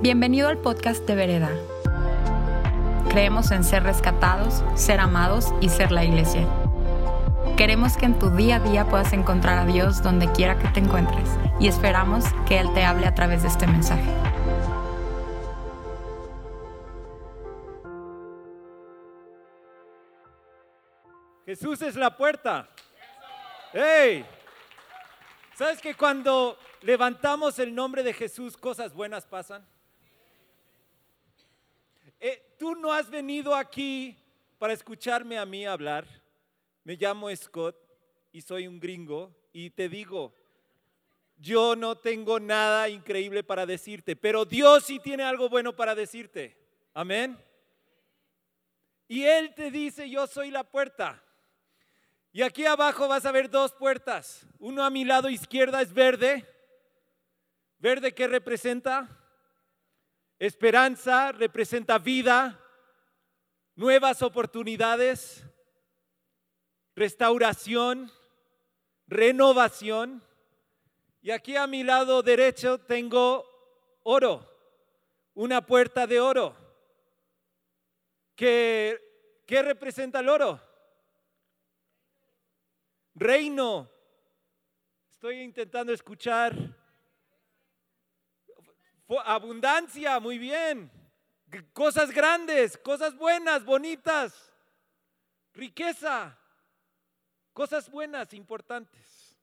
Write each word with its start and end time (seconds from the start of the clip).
Bienvenido 0.00 0.46
al 0.46 0.58
podcast 0.58 1.04
de 1.08 1.16
Vereda. 1.16 1.50
Creemos 3.10 3.50
en 3.50 3.64
ser 3.64 3.82
rescatados, 3.82 4.62
ser 4.76 5.00
amados 5.00 5.52
y 5.60 5.70
ser 5.70 5.90
la 5.90 6.04
iglesia. 6.04 6.46
Queremos 7.56 7.96
que 7.96 8.06
en 8.06 8.16
tu 8.16 8.30
día 8.30 8.56
a 8.56 8.60
día 8.60 8.84
puedas 8.84 9.12
encontrar 9.12 9.58
a 9.58 9.66
Dios 9.66 10.00
donde 10.00 10.30
quiera 10.30 10.56
que 10.56 10.68
te 10.68 10.78
encuentres 10.78 11.28
y 11.58 11.66
esperamos 11.66 12.26
que 12.46 12.60
Él 12.60 12.72
te 12.74 12.84
hable 12.84 13.08
a 13.08 13.14
través 13.16 13.42
de 13.42 13.48
este 13.48 13.66
mensaje. 13.66 14.08
Jesús 21.44 21.82
es 21.82 21.96
la 21.96 22.16
puerta. 22.16 22.68
¡Hey! 23.72 24.24
¿Sabes 25.56 25.80
que 25.80 25.96
cuando 25.96 26.56
levantamos 26.82 27.58
el 27.58 27.74
nombre 27.74 28.04
de 28.04 28.12
Jesús, 28.12 28.56
cosas 28.56 28.94
buenas 28.94 29.26
pasan? 29.26 29.66
Eh, 32.20 32.48
Tú 32.58 32.74
no 32.74 32.92
has 32.92 33.08
venido 33.08 33.54
aquí 33.54 34.16
para 34.58 34.72
escucharme 34.72 35.38
a 35.38 35.46
mí 35.46 35.64
hablar. 35.64 36.04
Me 36.82 36.96
llamo 36.96 37.34
Scott 37.36 37.76
y 38.32 38.42
soy 38.42 38.66
un 38.66 38.80
gringo 38.80 39.32
y 39.52 39.70
te 39.70 39.88
digo, 39.88 40.34
yo 41.36 41.76
no 41.76 41.96
tengo 41.96 42.40
nada 42.40 42.88
increíble 42.88 43.44
para 43.44 43.64
decirte, 43.64 44.16
pero 44.16 44.44
Dios 44.44 44.84
sí 44.86 44.98
tiene 44.98 45.22
algo 45.22 45.48
bueno 45.48 45.76
para 45.76 45.94
decirte. 45.94 46.56
Amén. 46.94 47.38
Y 49.06 49.22
Él 49.22 49.54
te 49.54 49.70
dice, 49.70 50.10
yo 50.10 50.26
soy 50.26 50.50
la 50.50 50.64
puerta. 50.64 51.22
Y 52.32 52.42
aquí 52.42 52.66
abajo 52.66 53.06
vas 53.06 53.24
a 53.24 53.30
ver 53.30 53.48
dos 53.48 53.72
puertas. 53.72 54.44
Uno 54.58 54.84
a 54.84 54.90
mi 54.90 55.04
lado 55.04 55.30
izquierda 55.30 55.80
es 55.80 55.92
verde. 55.92 56.44
Verde 57.78 58.12
que 58.12 58.26
representa 58.26 59.17
esperanza, 60.38 61.32
representa 61.32 61.98
vida, 61.98 62.60
nuevas 63.74 64.22
oportunidades, 64.22 65.44
restauración, 66.94 68.10
renovación. 69.06 70.22
Y 71.20 71.30
aquí 71.30 71.56
a 71.56 71.66
mi 71.66 71.82
lado 71.82 72.22
derecho 72.22 72.78
tengo 72.78 73.44
oro, 74.04 74.48
una 75.34 75.64
puerta 75.64 76.06
de 76.06 76.20
oro. 76.20 76.56
¿Qué, 78.38 79.00
representa 79.48 80.20
el 80.20 80.28
oro? 80.28 80.60
Reino. 83.14 83.90
Estoy 85.10 85.40
intentando 85.40 85.92
escuchar. 85.92 86.77
Abundancia, 89.08 90.20
muy 90.20 90.38
bien. 90.38 90.90
Cosas 91.72 92.10
grandes, 92.10 92.76
cosas 92.76 93.16
buenas, 93.16 93.64
bonitas. 93.64 94.52
Riqueza. 95.54 96.38
Cosas 97.52 97.90
buenas, 97.90 98.34
importantes. 98.34 99.36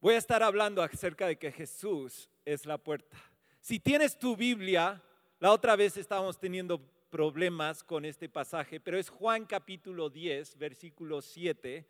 Voy 0.00 0.14
a 0.14 0.18
estar 0.18 0.42
hablando 0.42 0.82
acerca 0.82 1.26
de 1.26 1.38
que 1.38 1.52
Jesús 1.52 2.28
es 2.44 2.64
la 2.64 2.78
puerta. 2.78 3.16
Si 3.60 3.78
tienes 3.78 4.18
tu 4.18 4.36
Biblia, 4.36 5.02
la 5.38 5.52
otra 5.52 5.76
vez 5.76 5.96
estábamos 5.96 6.38
teniendo 6.38 6.80
problemas 7.10 7.84
con 7.84 8.04
este 8.04 8.28
pasaje, 8.28 8.80
pero 8.80 8.98
es 8.98 9.08
Juan 9.08 9.44
capítulo 9.44 10.08
10, 10.08 10.56
versículo 10.56 11.20
7. 11.20 11.86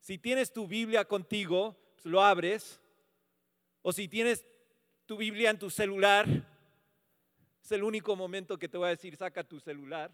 Si 0.00 0.18
tienes 0.18 0.52
tu 0.52 0.66
Biblia 0.66 1.04
contigo, 1.04 1.76
pues 1.94 2.06
lo 2.06 2.22
abres. 2.22 2.80
O 3.82 3.92
si 3.92 4.08
tienes 4.08 4.44
tu 5.12 5.18
Biblia 5.18 5.50
en 5.50 5.58
tu 5.58 5.68
celular, 5.68 6.26
es 7.62 7.70
el 7.70 7.82
único 7.84 8.16
momento 8.16 8.58
que 8.58 8.66
te 8.66 8.78
voy 8.78 8.86
a 8.86 8.96
decir, 8.96 9.14
saca 9.14 9.44
tu 9.44 9.60
celular. 9.60 10.10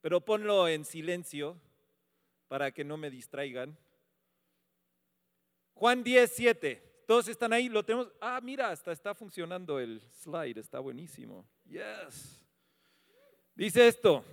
Pero 0.00 0.22
ponlo 0.22 0.66
en 0.68 0.86
silencio 0.86 1.60
para 2.48 2.70
que 2.70 2.82
no 2.82 2.96
me 2.96 3.10
distraigan. 3.10 3.76
Juan 5.74 6.02
10, 6.02 6.32
7. 6.34 7.04
Todos 7.06 7.28
están 7.28 7.52
ahí, 7.52 7.68
lo 7.68 7.84
tenemos. 7.84 8.10
Ah, 8.22 8.40
mira, 8.42 8.70
hasta 8.70 8.90
está 8.90 9.14
funcionando 9.14 9.78
el 9.78 10.00
slide, 10.22 10.56
está 10.56 10.80
buenísimo. 10.80 11.46
Yes. 11.66 12.40
Dice 13.54 13.86
esto, 13.86 14.24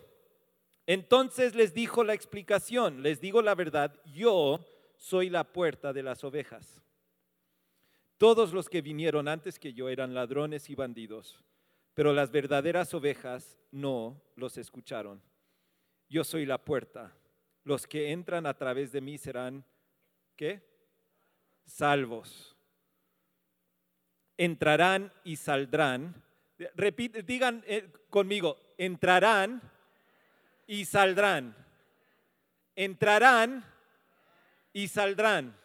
entonces 0.85 1.55
les 1.55 1.73
dijo 1.73 2.05
la 2.05 2.13
explicación, 2.13 3.03
les 3.03 3.19
digo 3.19 3.41
la 3.41 3.53
verdad, 3.53 3.93
yo 4.05 4.65
soy 4.95 5.29
la 5.29 5.43
puerta 5.43 5.91
de 5.91 6.03
las 6.03 6.23
ovejas. 6.23 6.80
Todos 8.21 8.53
los 8.53 8.69
que 8.69 8.83
vinieron 8.83 9.27
antes 9.27 9.57
que 9.57 9.73
yo 9.73 9.89
eran 9.89 10.13
ladrones 10.13 10.69
y 10.69 10.75
bandidos, 10.75 11.43
pero 11.95 12.13
las 12.13 12.29
verdaderas 12.29 12.93
ovejas 12.93 13.57
no 13.71 14.21
los 14.35 14.59
escucharon. 14.59 15.19
Yo 16.07 16.23
soy 16.23 16.45
la 16.45 16.59
puerta. 16.59 17.17
Los 17.63 17.87
que 17.87 18.11
entran 18.11 18.45
a 18.45 18.53
través 18.53 18.91
de 18.91 19.01
mí 19.01 19.17
serán, 19.17 19.65
¿qué? 20.35 20.61
Salvos. 21.65 22.55
Entrarán 24.37 25.11
y 25.23 25.35
saldrán. 25.35 26.13
Repite, 26.75 27.23
digan 27.23 27.63
eh, 27.65 27.91
conmigo, 28.11 28.55
entrarán 28.77 29.63
y 30.67 30.85
saldrán. 30.85 31.55
Entrarán 32.75 33.65
y 34.73 34.87
saldrán. 34.89 35.59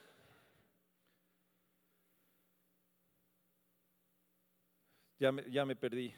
Ya 5.18 5.32
me, 5.32 5.50
ya 5.50 5.64
me 5.64 5.76
perdí. 5.76 6.14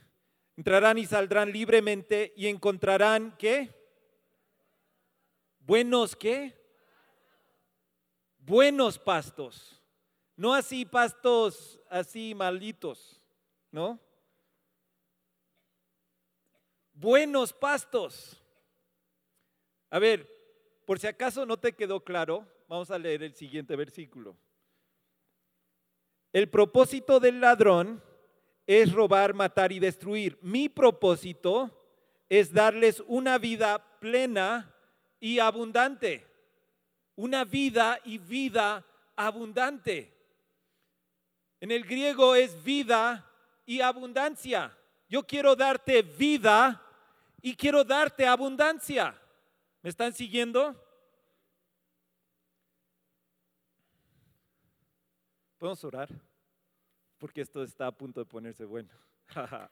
Entrarán 0.56 0.98
y 0.98 1.06
saldrán 1.06 1.52
libremente 1.52 2.32
y 2.36 2.48
encontrarán 2.48 3.36
qué? 3.38 3.74
Buenos 5.60 6.16
qué? 6.16 6.54
Buenos 8.38 8.98
pastos. 8.98 9.82
No 10.36 10.54
así 10.54 10.84
pastos 10.84 11.80
así 11.88 12.34
malditos, 12.34 13.20
¿no? 13.70 14.00
buenos 16.98 17.52
pastos. 17.52 18.42
A 19.90 19.98
ver, 19.98 20.28
por 20.84 20.98
si 20.98 21.06
acaso 21.06 21.46
no 21.46 21.56
te 21.56 21.72
quedó 21.72 22.02
claro, 22.04 22.46
vamos 22.68 22.90
a 22.90 22.98
leer 22.98 23.22
el 23.22 23.34
siguiente 23.34 23.76
versículo. 23.76 24.36
El 26.32 26.50
propósito 26.50 27.20
del 27.20 27.40
ladrón 27.40 28.02
es 28.68 28.92
robar, 28.92 29.32
matar 29.32 29.72
y 29.72 29.78
destruir. 29.78 30.38
Mi 30.42 30.68
propósito 30.68 31.74
es 32.28 32.52
darles 32.52 33.02
una 33.06 33.38
vida 33.38 33.78
plena 33.98 34.70
y 35.18 35.38
abundante. 35.38 36.26
Una 37.16 37.46
vida 37.46 37.98
y 38.04 38.18
vida 38.18 38.84
abundante. 39.16 40.14
En 41.60 41.70
el 41.70 41.82
griego 41.82 42.34
es 42.34 42.62
vida 42.62 43.26
y 43.64 43.80
abundancia. 43.80 44.76
Yo 45.08 45.26
quiero 45.26 45.56
darte 45.56 46.02
vida 46.02 46.84
y 47.40 47.56
quiero 47.56 47.82
darte 47.84 48.26
abundancia. 48.26 49.18
¿Me 49.80 49.88
están 49.88 50.12
siguiendo? 50.12 50.76
¿Podemos 55.56 55.82
orar? 55.84 56.27
Porque 57.18 57.40
esto 57.40 57.62
está 57.62 57.86
a 57.86 57.92
punto 57.92 58.20
de 58.20 58.26
ponerse 58.26 58.64
bueno. 58.64 58.90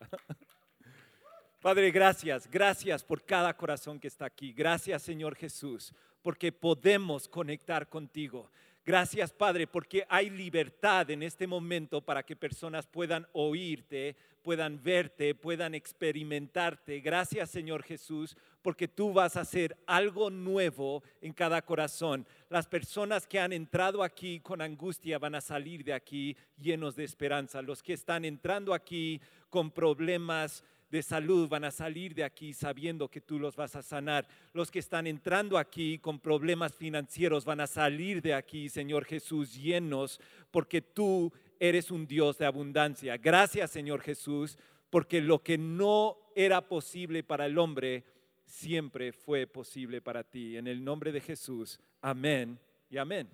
Padre, 1.62 1.90
gracias, 1.90 2.48
gracias 2.50 3.02
por 3.02 3.24
cada 3.24 3.56
corazón 3.56 3.98
que 3.98 4.08
está 4.08 4.26
aquí. 4.26 4.52
Gracias, 4.52 5.02
Señor 5.02 5.34
Jesús, 5.34 5.92
porque 6.22 6.52
podemos 6.52 7.28
conectar 7.28 7.88
contigo. 7.88 8.50
Gracias, 8.84 9.32
Padre, 9.32 9.66
porque 9.66 10.06
hay 10.08 10.30
libertad 10.30 11.10
en 11.10 11.24
este 11.24 11.48
momento 11.48 12.00
para 12.00 12.22
que 12.22 12.36
personas 12.36 12.86
puedan 12.86 13.26
oírte, 13.32 14.14
puedan 14.42 14.80
verte, 14.80 15.34
puedan 15.34 15.74
experimentarte. 15.74 17.00
Gracias, 17.00 17.50
Señor 17.50 17.82
Jesús, 17.82 18.36
porque 18.66 18.88
tú 18.88 19.12
vas 19.12 19.36
a 19.36 19.42
hacer 19.42 19.76
algo 19.86 20.28
nuevo 20.28 21.04
en 21.20 21.32
cada 21.32 21.62
corazón. 21.62 22.26
Las 22.50 22.66
personas 22.66 23.24
que 23.24 23.38
han 23.38 23.52
entrado 23.52 24.02
aquí 24.02 24.40
con 24.40 24.60
angustia 24.60 25.20
van 25.20 25.36
a 25.36 25.40
salir 25.40 25.84
de 25.84 25.92
aquí 25.92 26.36
llenos 26.58 26.96
de 26.96 27.04
esperanza. 27.04 27.62
Los 27.62 27.80
que 27.80 27.92
están 27.92 28.24
entrando 28.24 28.74
aquí 28.74 29.20
con 29.50 29.70
problemas 29.70 30.64
de 30.90 31.00
salud 31.00 31.48
van 31.48 31.62
a 31.62 31.70
salir 31.70 32.12
de 32.12 32.24
aquí 32.24 32.52
sabiendo 32.52 33.08
que 33.08 33.20
tú 33.20 33.38
los 33.38 33.54
vas 33.54 33.76
a 33.76 33.84
sanar. 33.84 34.26
Los 34.52 34.72
que 34.72 34.80
están 34.80 35.06
entrando 35.06 35.58
aquí 35.58 36.00
con 36.00 36.18
problemas 36.18 36.74
financieros 36.74 37.44
van 37.44 37.60
a 37.60 37.68
salir 37.68 38.20
de 38.20 38.34
aquí, 38.34 38.68
Señor 38.68 39.04
Jesús, 39.04 39.54
llenos, 39.54 40.20
porque 40.50 40.82
tú 40.82 41.32
eres 41.60 41.92
un 41.92 42.04
Dios 42.04 42.36
de 42.38 42.46
abundancia. 42.46 43.16
Gracias, 43.16 43.70
Señor 43.70 44.00
Jesús, 44.00 44.58
porque 44.90 45.20
lo 45.20 45.40
que 45.40 45.56
no 45.56 46.16
era 46.34 46.68
posible 46.68 47.22
para 47.22 47.46
el 47.46 47.58
hombre, 47.58 48.04
siempre 48.46 49.12
fue 49.12 49.46
posible 49.46 50.00
para 50.00 50.24
ti. 50.24 50.56
En 50.56 50.66
el 50.66 50.82
nombre 50.82 51.12
de 51.12 51.20
Jesús, 51.20 51.78
amén 52.00 52.58
y 52.88 52.96
amén. 52.96 53.28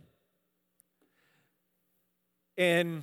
En 2.56 3.02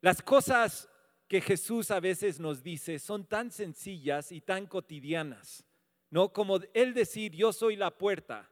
las 0.00 0.22
cosas 0.22 0.88
que 1.26 1.40
Jesús 1.40 1.90
a 1.90 2.00
veces 2.00 2.40
nos 2.40 2.62
dice 2.62 2.98
son 2.98 3.24
tan 3.24 3.50
sencillas 3.50 4.32
y 4.32 4.40
tan 4.40 4.66
cotidianas, 4.66 5.64
¿no? 6.10 6.32
Como 6.32 6.60
Él 6.74 6.94
decir, 6.94 7.32
yo 7.32 7.52
soy 7.52 7.76
la 7.76 7.90
puerta. 7.90 8.48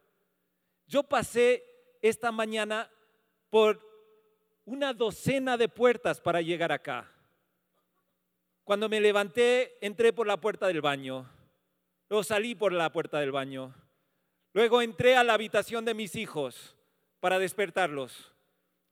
Yo 0.87 1.03
pasé 1.03 1.65
esta 2.01 2.33
mañana 2.33 2.91
por 3.51 3.81
una 4.65 4.93
docena 4.93 5.57
de 5.57 5.69
puertas 5.69 6.21
para 6.21 6.41
llegar 6.41 6.73
acá. 6.73 7.11
Cuando 8.65 8.89
me 8.89 9.01
levanté, 9.01 9.79
entré 9.81 10.13
por 10.13 10.27
la 10.27 10.39
puerta 10.39 10.67
del 10.67 10.83
baño, 10.83 11.29
luego 12.09 12.23
salí 12.23 12.55
por 12.55 12.73
la 12.73 12.91
puerta 12.93 13.21
del 13.21 13.33
baño, 13.33 13.75
luego 14.53 14.83
entré 14.83 15.17
a 15.17 15.25
la 15.25 15.35
habitación 15.35 15.85
de 15.85 15.95
mis 15.95 16.15
hijos 16.17 16.77
para 17.21 17.39
despertarlos 17.39 18.33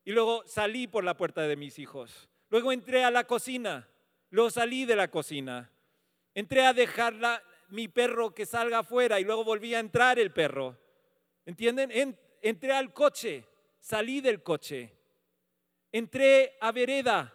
y 0.05 0.13
luego 0.13 0.45
salí 0.47 0.87
por 0.87 1.05
la 1.05 1.17
puerta 1.17 1.43
de 1.43 1.57
mis 1.57 1.79
hijos. 1.79 2.29
Luego 2.49 2.73
entré 2.73 3.05
a 3.05 3.11
la 3.11 3.25
cocina, 3.25 3.89
luego 4.31 4.51
salí 4.51 4.85
de 4.85 4.97
la 4.97 5.11
cocina. 5.11 5.71
Entré 6.33 6.65
a 6.65 6.73
dejar 6.73 7.15
mi 7.69 7.89
perro 7.89 8.35
que 8.35 8.47
salga 8.47 8.79
afuera 8.79 9.19
y 9.19 9.25
luego 9.25 9.43
volví 9.43 9.75
a 9.75 9.81
entrar 9.81 10.19
el 10.19 10.33
perro. 10.33 10.79
¿Entienden? 11.45 12.17
entré 12.41 12.73
al 12.73 12.93
coche, 12.93 13.45
salí 13.81 14.21
del 14.21 14.43
coche. 14.43 14.93
Entré 15.91 16.57
a 16.61 16.71
vereda 16.71 17.35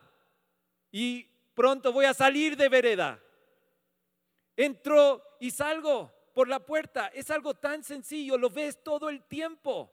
y 0.91 1.23
pronto 1.53 1.91
voy 1.91 2.05
a 2.05 2.13
salir 2.13 2.55
de 2.55 2.69
vereda. 2.69 3.21
Entro 4.55 5.23
y 5.39 5.51
salgo 5.51 6.11
por 6.33 6.47
la 6.47 6.59
puerta. 6.65 7.07
Es 7.07 7.29
algo 7.29 7.53
tan 7.53 7.83
sencillo, 7.83 8.37
lo 8.37 8.49
ves 8.49 8.83
todo 8.83 9.09
el 9.09 9.23
tiempo. 9.23 9.91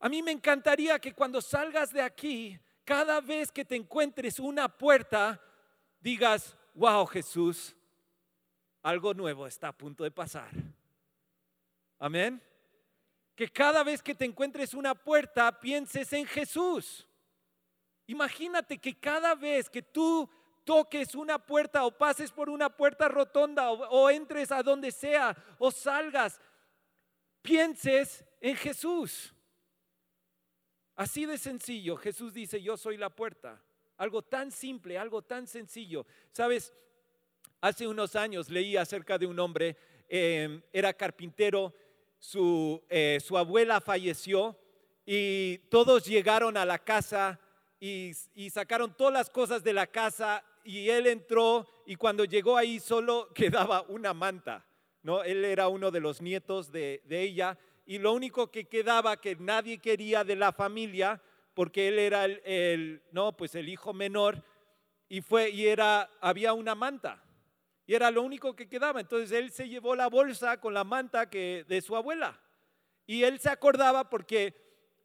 A 0.00 0.08
mí 0.08 0.22
me 0.22 0.32
encantaría 0.32 0.98
que 0.98 1.12
cuando 1.12 1.40
salgas 1.40 1.92
de 1.92 2.02
aquí 2.02 2.58
cada 2.84 3.20
vez 3.20 3.50
que 3.52 3.64
te 3.64 3.76
encuentres 3.76 4.38
una 4.38 4.68
puerta, 4.68 5.42
digas, 6.00 6.56
wow 6.74 7.04
Jesús, 7.06 7.76
algo 8.82 9.12
nuevo 9.12 9.46
está 9.46 9.68
a 9.68 9.76
punto 9.76 10.04
de 10.04 10.10
pasar. 10.10 10.50
Amén. 11.98 12.42
Que 13.34 13.48
cada 13.48 13.82
vez 13.82 14.02
que 14.02 14.14
te 14.14 14.24
encuentres 14.24 14.72
una 14.72 14.94
puerta, 14.94 15.60
pienses 15.60 16.12
en 16.12 16.26
Jesús. 16.26 17.06
Imagínate 18.06 18.78
que 18.78 18.98
cada 18.98 19.34
vez 19.34 19.68
que 19.68 19.82
tú 19.82 20.28
toques 20.68 21.14
una 21.14 21.38
puerta 21.38 21.86
o 21.86 21.90
pases 21.90 22.30
por 22.30 22.50
una 22.50 22.68
puerta 22.68 23.08
rotonda 23.08 23.70
o, 23.70 24.10
entres 24.10 24.52
a 24.52 24.62
donde 24.62 24.92
sea 24.92 25.34
o 25.58 25.70
salgas, 25.70 26.38
pienses 27.40 28.22
en 28.38 28.54
Jesús. 28.54 29.32
Así 30.94 31.24
de 31.24 31.38
sencillo, 31.38 31.96
Jesús 31.96 32.34
dice, 32.34 32.60
yo 32.60 32.76
soy 32.76 32.98
la 32.98 33.08
puerta. 33.08 33.62
Algo 33.96 34.20
tan 34.20 34.52
simple, 34.52 34.98
algo 34.98 35.22
tan 35.22 35.46
sencillo. 35.46 36.04
Sabes, 36.32 36.74
hace 37.62 37.86
unos 37.86 38.14
años 38.14 38.50
leí 38.50 38.76
acerca 38.76 39.16
de 39.16 39.24
un 39.24 39.38
hombre, 39.38 39.74
em, 40.06 40.60
era 40.70 40.92
carpintero, 40.92 41.72
su, 42.18 42.84
eh, 42.90 43.20
su, 43.24 43.38
abuela 43.38 43.80
falleció 43.80 44.54
y 45.06 45.56
todos 45.70 46.04
llegaron 46.04 46.58
a 46.58 46.66
la 46.66 46.78
casa 46.78 47.40
y, 47.80 48.12
y 48.34 48.50
sacaron 48.50 48.94
todas 48.94 49.14
las 49.14 49.30
cosas 49.30 49.64
de 49.64 49.72
la 49.72 49.86
casa 49.86 50.44
y 50.68 50.90
él 50.90 51.06
entró 51.06 51.66
y 51.86 51.96
cuando 51.96 52.26
llegó 52.26 52.58
ahí 52.58 52.78
solo 52.78 53.30
quedaba 53.34 53.86
una 53.88 54.12
manta. 54.12 54.66
¿no? 55.02 55.22
Él 55.24 55.42
era 55.46 55.68
uno 55.68 55.90
de 55.90 56.00
los 56.00 56.20
nietos 56.20 56.70
de, 56.70 57.02
ella 57.08 57.58
y 57.86 57.98
lo 57.98 58.12
único 58.12 58.50
que 58.50 58.68
quedaba 58.68 59.18
que 59.18 59.34
nadie 59.36 59.78
quería 59.78 60.24
de 60.24 60.36
la 60.36 60.52
familia, 60.52 61.22
porque 61.54 61.88
él 61.88 61.98
era 61.98 62.26
el, 62.26 63.02
no, 63.12 63.34
pues 63.34 63.54
el 63.54 63.66
hijo 63.70 63.94
menor, 63.94 64.44
y 65.08 65.22
fue, 65.22 65.48
y 65.48 65.66
era, 65.66 66.10
había 66.20 66.52
una 66.52 66.74
manta, 66.74 67.24
y 67.86 67.94
era 67.94 68.10
lo 68.10 68.20
único 68.20 68.54
que 68.54 68.68
quedaba. 68.68 69.00
Entonces 69.00 69.32
él 69.32 69.50
se 69.50 69.70
llevó 69.70 69.96
la 69.96 70.08
bolsa 70.08 70.60
con 70.60 70.74
la 70.74 70.84
manta 70.84 71.30
que, 71.30 71.64
de 71.66 71.80
su 71.80 71.96
abuela, 71.96 72.38
y 73.06 73.22
él 73.22 73.40
se 73.40 73.48
acordaba 73.48 74.10
porque 74.10 74.54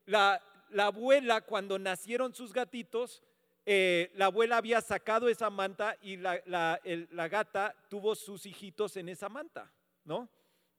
la, 0.06 0.44
la 0.72 0.88
abuela, 0.88 1.40
cuando 1.40 1.80
nacieron 1.80 2.36
sus 2.36 2.52
gatitos, 2.52 3.24
eh, 3.66 4.12
la 4.16 4.26
abuela 4.26 4.58
había 4.58 4.82
sacado 4.82 5.30
esa 5.30 5.50
manta 5.50 5.98
y 6.02 6.18
la, 6.18 7.30
gata 7.30 7.74
tuvo 7.90 8.14
sus 8.14 8.46
hijitos 8.46 8.98
en 8.98 9.08
esa 9.08 9.30
manta, 9.30 9.72
¿no? 10.04 10.30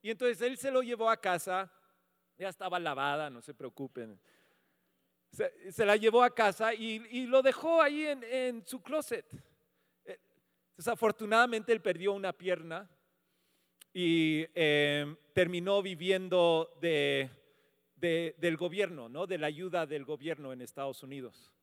Y 0.02 0.10
entonces 0.10 0.42
él 0.42 0.58
se 0.58 0.70
lo 0.70 0.82
llevó 0.82 1.08
a 1.08 1.18
casa, 1.18 1.72
ya 2.36 2.50
estaba 2.50 2.78
lavada, 2.78 3.30
no 3.30 3.40
se 3.40 3.54
preocupen. 3.54 4.20
Se, 5.30 5.84
la 5.86 5.96
llevó 5.96 6.22
a 6.22 6.34
casa 6.34 6.74
y, 6.74 7.26
lo 7.26 7.40
dejó 7.40 7.80
ahí 7.80 8.04
en, 8.06 8.66
su 8.66 8.82
closet. 8.82 9.26
Eh, 10.04 10.20
desafortunadamente 10.76 11.72
él 11.72 11.80
perdió 11.80 12.12
una 12.12 12.34
pierna 12.34 12.88
y 13.94 14.44
em, 14.54 15.16
terminó 15.32 15.80
viviendo 15.80 16.76
de, 16.82 17.30
del 17.96 18.56
gobierno, 18.58 19.08
¿no? 19.08 19.26
de 19.26 19.38
la 19.38 19.46
ayuda 19.46 19.86
del 19.86 20.04
gobierno 20.04 20.52
en 20.52 20.60
Estados 20.60 21.02
Unidos. 21.02 21.53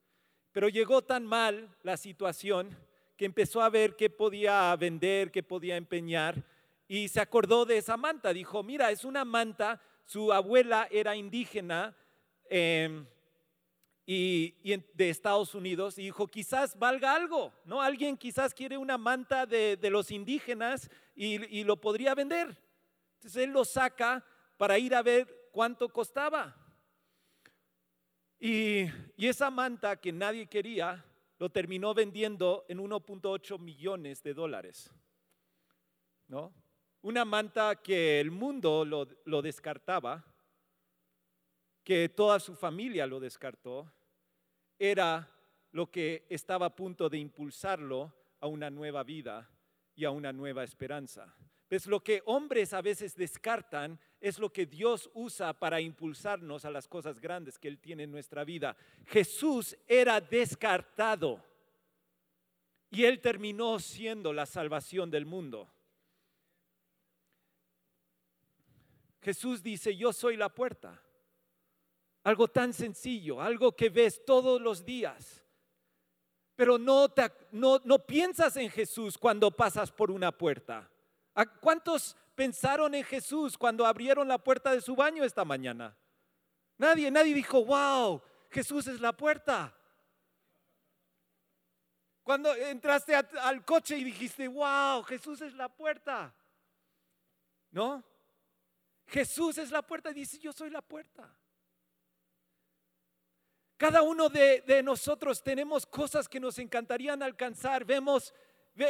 Pero 0.51 0.69
llegó 0.69 1.01
tan 1.01 1.25
mal 1.25 1.69
la 1.83 1.97
situación 1.97 2.77
que 3.17 3.25
empezó 3.25 3.61
a 3.61 3.69
ver 3.69 3.95
qué 3.95 4.09
podía 4.09 4.75
vender, 4.75 5.31
qué 5.31 5.43
podía 5.43 5.77
empeñar 5.77 6.43
y 6.87 7.07
se 7.07 7.21
acordó 7.21 7.65
de 7.65 7.77
esa 7.77 7.95
manta. 7.95 8.33
Dijo, 8.33 8.63
mira, 8.63 8.91
es 8.91 9.05
una 9.05 9.23
manta 9.23 9.79
su 10.11 10.33
abuela 10.33 10.89
era 10.91 11.15
indígena 11.15 11.95
em, 12.49 13.05
y, 14.05 14.53
de 14.93 15.09
Estados 15.09 15.55
Unidos 15.55 15.97
y 15.97 16.03
dijo, 16.03 16.27
quizás 16.27 16.77
valga 16.77 17.15
algo, 17.15 17.53
¿no? 17.63 17.81
Alguien 17.81 18.17
quizás 18.17 18.53
quiere 18.53 18.77
una 18.77 18.97
manta 18.97 19.45
de, 19.45 19.77
los 19.89 20.11
indígenas 20.11 20.89
y, 21.15 21.63
lo 21.63 21.77
podría 21.77 22.13
vender. 22.13 22.57
Entonces 23.13 23.43
él 23.43 23.51
lo 23.51 23.63
saca 23.63 24.25
para 24.57 24.77
ir 24.77 24.93
a 24.93 25.01
ver 25.01 25.49
cuánto 25.53 25.87
costaba. 25.87 26.57
Y, 28.43 28.89
esa 29.17 29.51
manta 29.51 30.01
que 30.01 30.11
nadie 30.11 30.47
quería, 30.47 31.05
lo 31.37 31.51
terminó 31.51 31.93
vendiendo 31.93 32.65
en 32.67 32.79
1.8 32.79 33.59
millones 33.59 34.23
de 34.23 34.33
dólares. 34.33 34.91
¿No? 36.27 36.51
una 37.03 37.25
manta 37.25 37.81
que 37.81 38.19
el 38.19 38.29
mundo 38.29 38.85
lo, 38.85 39.41
descartaba, 39.41 40.23
que 41.83 42.09
toda 42.09 42.39
su 42.39 42.55
familia 42.55 43.07
lo 43.07 43.19
descartó, 43.19 43.91
era 44.77 45.27
lo 45.71 45.89
que 45.89 46.27
estaba 46.29 46.67
a 46.67 46.75
punto 46.75 47.09
de 47.09 47.17
impulsarlo 47.17 48.13
a 48.39 48.47
una 48.47 48.69
nueva 48.69 49.03
vida 49.03 49.49
y 49.95 50.05
a 50.05 50.11
una 50.11 50.31
nueva 50.31 50.63
esperanza. 50.63 51.35
Pues 51.67 51.87
lo 51.87 52.03
que 52.03 52.21
hombres 52.25 52.73
a 52.73 52.81
veces 52.81 53.15
descartan 53.15 53.99
es 54.21 54.37
lo 54.37 54.53
que 54.53 54.67
Dios 54.67 55.09
usa 55.15 55.51
para 55.51 55.81
impulsarnos 55.81 56.63
a 56.63 56.71
las 56.71 56.87
cosas 56.87 57.19
grandes 57.19 57.57
que 57.57 57.67
Él 57.67 57.79
tiene 57.79 58.03
en 58.03 58.11
nuestra 58.11 58.43
vida. 58.43 58.77
Jesús 59.07 59.75
era 59.87 60.21
descartado 60.21 61.43
y 62.91 63.03
Él 63.03 63.19
terminó 63.19 63.79
siendo 63.79 64.31
la 64.31 64.45
salvación 64.45 65.09
del 65.09 65.25
mundo. 65.25 65.67
Jesús 69.21 69.63
dice, 69.63 69.95
yo 69.95 70.13
soy 70.13 70.37
la 70.37 70.49
puerta. 70.49 71.01
Algo 72.23 72.47
tan 72.47 72.73
sencillo, 72.73 73.41
algo 73.41 73.75
que 73.75 73.89
ves 73.89 74.23
todos 74.23 74.61
los 74.61 74.85
días. 74.85 75.43
Pero 76.55 76.77
no, 76.77 77.11
no, 77.51 78.05
piensas 78.05 78.55
en 78.57 78.69
Jesús 78.69 79.17
cuando 79.17 79.49
pasas 79.49 79.91
por 79.91 80.11
una 80.11 80.31
puerta. 80.31 80.87
¿Cuántos 81.59 82.15
pensaron 82.41 82.95
en 82.95 83.03
Jesús 83.03 83.55
cuando 83.55 83.85
abrieron 83.85 84.27
la 84.27 84.39
puerta 84.39 84.71
de 84.71 84.81
su 84.81 84.95
baño 84.95 85.23
esta 85.23 85.45
mañana? 85.45 85.95
Nadie, 86.75 87.11
nadie 87.11 87.35
dijo, 87.35 87.63
wow, 87.63 88.19
Jesús 88.49 88.87
es 88.87 88.99
la 88.99 89.15
puerta. 89.15 89.77
Cuando 92.23 92.51
entraste 92.55 93.13
al 93.15 93.63
coche 93.63 93.95
y 93.95 94.03
dijiste, 94.03 94.47
wow, 94.47 95.03
Jesús 95.03 95.39
es 95.41 95.53
la 95.53 95.69
puerta. 95.69 96.33
¿No? 97.69 98.03
Jesús 99.05 99.59
es 99.59 99.69
la 99.69 99.83
puerta 99.83 100.09
y 100.09 100.15
dice, 100.15 100.39
yo 100.39 100.51
soy 100.51 100.71
la 100.71 100.81
puerta. 100.81 101.31
Cada 103.77 104.01
uno 104.01 104.29
de, 104.29 104.81
nosotros 104.83 105.43
tenemos 105.43 105.85
cosas 105.85 106.27
que 106.27 106.39
nos 106.39 106.57
encantarían 106.57 107.21
alcanzar, 107.21 107.85
vemos, 107.85 108.33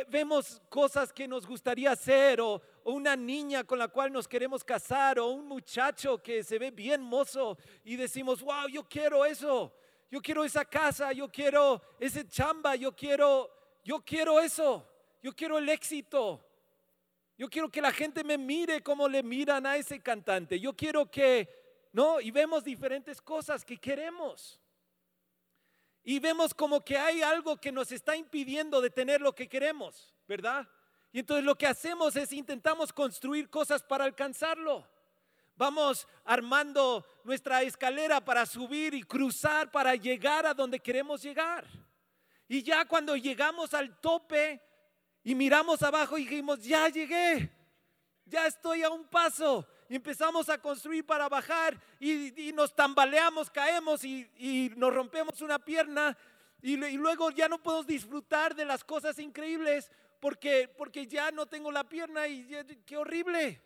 vemos 0.08 0.62
cosas 0.70 1.12
que 1.12 1.28
nos 1.28 1.46
gustaría 1.46 1.92
hacer 1.92 2.40
o, 2.40 2.62
una 2.86 3.16
niña 3.16 3.64
con 3.64 3.80
la 3.80 3.88
cual 3.88 4.12
nos 4.12 4.28
queremos 4.28 4.64
casar 4.64 5.20
o 5.20 5.28
un 5.28 5.48
muchacho 5.48 6.22
que 6.22 6.44
se 6.44 6.60
ve 6.60 6.72
bien 6.72 7.02
mozo 7.02 7.58
y 7.84 7.96
decimos, 7.96 8.42
wow, 8.42 8.68
yo 8.68 8.84
quiero 8.84 9.26
eso, 9.26 9.74
yo 10.10 10.22
quiero 10.22 10.44
esa 10.44 10.66
casa, 10.66 11.12
yo 11.12 11.30
quiero 11.30 11.82
ese 12.00 12.28
chamba, 12.28 12.76
yo 12.76 12.96
quiero, 12.96 13.50
yo 13.84 14.02
quiero 14.04 14.40
eso, 14.40 14.88
yo 15.22 15.34
quiero 15.34 15.58
el 15.58 15.70
éxito. 15.70 16.48
Yo 17.38 17.50
quiero 17.50 17.70
que 17.70 17.82
la 17.82 17.92
gente 17.92 18.24
me 18.24 18.38
mire 18.38 18.84
como 18.84 19.08
le 19.08 19.24
miran 19.24 19.66
a 19.66 19.76
ese 19.76 20.00
cantante. 20.00 20.60
Yo 20.60 20.76
quiero 20.76 21.10
que, 21.10 21.50
¿no? 21.92 22.22
Y 22.22 22.30
vemos 22.30 22.64
diferentes 22.64 23.20
cosas 23.20 23.66
que 23.66 23.78
queremos. 23.80 24.62
y 26.04 26.20
vemos 26.20 26.54
como 26.54 26.82
que 26.82 26.98
hay 26.98 27.22
algo 27.22 27.58
que 27.58 27.72
nos 27.72 27.92
está 27.92 28.16
impidiendo 28.16 28.82
de 28.82 28.90
tener 28.90 29.22
lo 29.22 29.34
que 29.34 29.48
queremos, 29.48 30.14
¿verdad? 30.28 30.68
Y 31.12 31.20
entonces 31.20 31.44
lo 31.44 31.56
que 31.56 31.68
hacemos 31.68 32.16
es 32.16 32.32
intentamos 32.32 32.94
construir 32.94 33.50
cosas 33.50 33.84
para 33.84 34.06
alcanzarlo. 34.06 34.88
Vamos 35.56 36.08
armando 36.24 37.06
nuestra 37.24 37.62
escalera 37.62 38.24
para 38.24 38.46
subir 38.46 38.94
y 38.94 39.04
cruzar 39.04 39.70
para 39.70 39.96
llegar 39.96 40.46
a 40.46 40.54
donde 40.54 40.80
queremos 40.80 41.22
llegar. 41.22 41.68
Y 42.48 42.64
ya 42.64 42.86
cuando 42.86 43.16
llegamos 43.16 43.74
al 43.74 44.00
tope 44.00 44.62
y 45.24 45.36
miramos 45.36 45.82
abajo 45.84 46.18
y 46.18 46.24
dijimos, 46.24 46.62
ya 46.64 46.90
llegué, 46.90 47.52
ya 48.26 48.48
estoy 48.48 48.84
a 48.84 48.90
un 48.90 49.06
paso. 49.06 49.68
Empezamos 49.88 50.50
a 50.50 50.58
construir 50.58 51.06
para 51.06 51.28
bajar 51.28 51.80
y, 52.00 52.52
nos 52.54 52.74
tambaleamos, 52.74 53.50
caemos 53.50 54.04
y, 54.06 54.72
nos 54.78 54.94
rompemos 54.94 55.42
una 55.42 55.60
pierna 55.60 56.18
y, 56.62 56.76
luego 56.76 57.30
ya 57.32 57.50
no 57.50 57.62
podemos 57.62 57.88
disfrutar 57.88 58.56
de 58.56 58.66
las 58.66 58.84
cosas 58.84 59.20
increíbles 59.20 59.92
porque, 60.22 60.70
porque 60.78 61.08
ya 61.08 61.32
no 61.32 61.48
tengo 61.48 61.72
la 61.72 61.84
pierna 61.84 62.28
y 62.28 62.48
qué 62.86 62.96
horrible. 62.96 63.60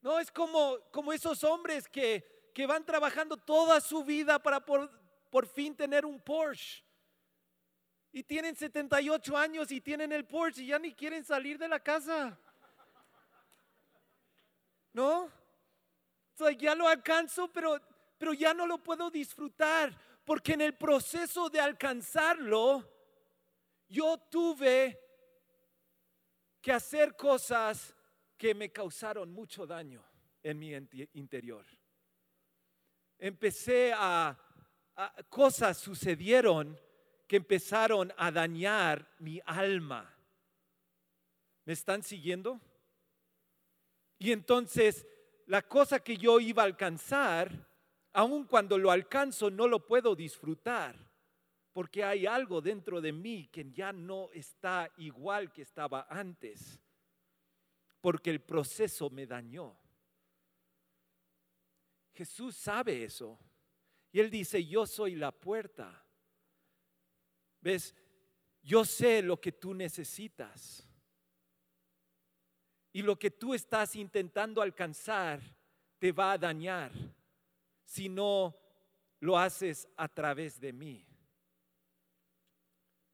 No, 0.00 0.20
es 0.20 0.30
como, 0.30 0.78
como 0.92 1.12
esos 1.12 1.42
hombres 1.42 1.88
que, 1.88 2.50
que 2.54 2.64
van 2.64 2.86
trabajando 2.86 3.36
toda 3.36 3.80
su 3.80 4.04
vida 4.04 4.40
para 4.40 4.64
por, 4.64 4.88
por 5.28 5.44
fin 5.46 5.74
tener 5.74 6.06
un 6.06 6.20
Porsche. 6.20 6.84
Y 8.12 8.22
tienen 8.22 8.54
78 8.54 9.36
años 9.36 9.72
y 9.72 9.80
tienen 9.80 10.12
el 10.12 10.24
Porsche 10.24 10.62
y 10.62 10.68
ya 10.68 10.78
ni 10.78 10.94
quieren 10.94 11.24
salir 11.24 11.58
de 11.58 11.68
la 11.68 11.80
casa. 11.80 12.38
¿No? 14.92 15.30
ya 16.56 16.76
lo 16.76 16.86
alcanzo, 16.86 17.52
pero, 17.52 17.80
pero 18.16 18.32
ya 18.32 18.54
no 18.54 18.68
lo 18.68 18.78
puedo 18.78 19.10
disfrutar. 19.10 19.92
Porque 20.24 20.52
en 20.52 20.60
el 20.60 20.76
proceso 20.76 21.50
de 21.50 21.58
alcanzarlo, 21.58 22.97
yo 23.88 24.18
tuve 24.30 24.98
que 26.60 26.72
hacer 26.72 27.16
cosas 27.16 27.94
que 28.36 28.54
me 28.54 28.70
causaron 28.70 29.32
mucho 29.32 29.66
daño 29.66 30.04
en 30.42 30.58
mi 30.58 30.72
interior. 31.14 31.64
Empecé 33.18 33.92
a, 33.94 34.38
cosas 35.28 35.78
sucedieron 35.78 36.78
que 37.26 37.36
empezaron 37.36 38.12
a 38.16 38.30
dañar 38.30 39.08
mi 39.18 39.40
alma. 39.44 40.14
¿Me 41.64 41.72
están 41.72 42.02
siguiendo? 42.02 42.60
Y 44.18 44.32
entonces 44.32 45.06
la 45.46 45.62
cosa 45.62 46.00
que 46.00 46.16
yo 46.16 46.40
iba 46.40 46.62
a 46.62 46.66
alcanzar, 46.66 47.66
aun 48.12 48.44
cuando 48.44 48.78
lo 48.78 48.90
alcanzo, 48.90 49.50
no 49.50 49.66
lo 49.66 49.86
puedo 49.86 50.14
disfrutar, 50.14 51.07
porque 51.78 52.02
hay 52.02 52.26
algo 52.26 52.60
dentro 52.60 53.00
de 53.00 53.12
mí 53.12 53.46
que 53.52 53.70
ya 53.70 53.92
no 53.92 54.30
está 54.32 54.92
igual 54.96 55.52
que 55.52 55.62
estaba 55.62 56.08
antes 56.10 56.76
porque 58.00 58.30
el 58.30 58.40
proceso 58.40 59.08
me 59.10 59.28
dañó. 59.28 59.78
Jesús 62.14 62.56
sabe 62.56 63.04
eso. 63.04 63.38
Y 64.10 64.18
él 64.18 64.28
dice, 64.28 64.66
yo 64.66 64.88
soy 64.88 65.14
la 65.14 65.30
puerta. 65.30 66.04
¿Ves? 67.60 67.94
Yo 68.60 68.84
sé 68.84 69.22
lo 69.22 69.40
que 69.40 69.52
tú 69.52 69.72
necesitas. 69.72 70.84
Y 72.92 73.02
lo 73.02 73.16
que 73.16 73.30
tú 73.30 73.54
estás 73.54 73.94
intentando 73.94 74.62
alcanzar 74.62 75.40
te 76.00 76.10
va 76.10 76.32
a 76.32 76.38
dañar 76.38 76.90
si 77.84 78.08
no 78.08 78.58
lo 79.20 79.38
haces 79.38 79.88
a 79.96 80.08
través 80.08 80.58
de 80.58 80.72
mí. 80.72 81.07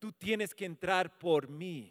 Tú 0.04 0.12
tienes 0.12 0.54
que 0.54 0.66
entrar 0.66 1.16
por 1.16 1.49
mí 1.49 1.90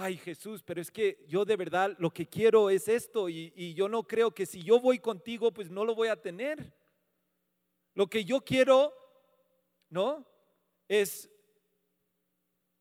ay 0.00 0.16
Jesús, 0.16 0.62
pero 0.64 0.80
es 0.80 0.90
que 0.90 1.24
yo 1.28 1.44
de 1.44 1.56
verdad 1.56 1.94
lo 1.98 2.10
que 2.10 2.26
quiero 2.26 2.70
es 2.70 2.88
esto 2.88 3.28
y, 3.28 3.74
yo 3.74 3.88
no 3.88 4.02
creo 4.02 4.32
que 4.32 4.46
si 4.46 4.62
yo 4.62 4.80
voy 4.80 4.98
contigo, 4.98 5.52
pues 5.52 5.70
no 5.70 5.84
lo 5.84 5.94
voy 5.94 6.08
a 6.08 6.20
tener. 6.20 6.72
Lo 7.94 8.08
que 8.08 8.24
yo 8.24 8.40
quiero, 8.40 8.92
¿no? 9.90 10.26
Es, 10.88 11.30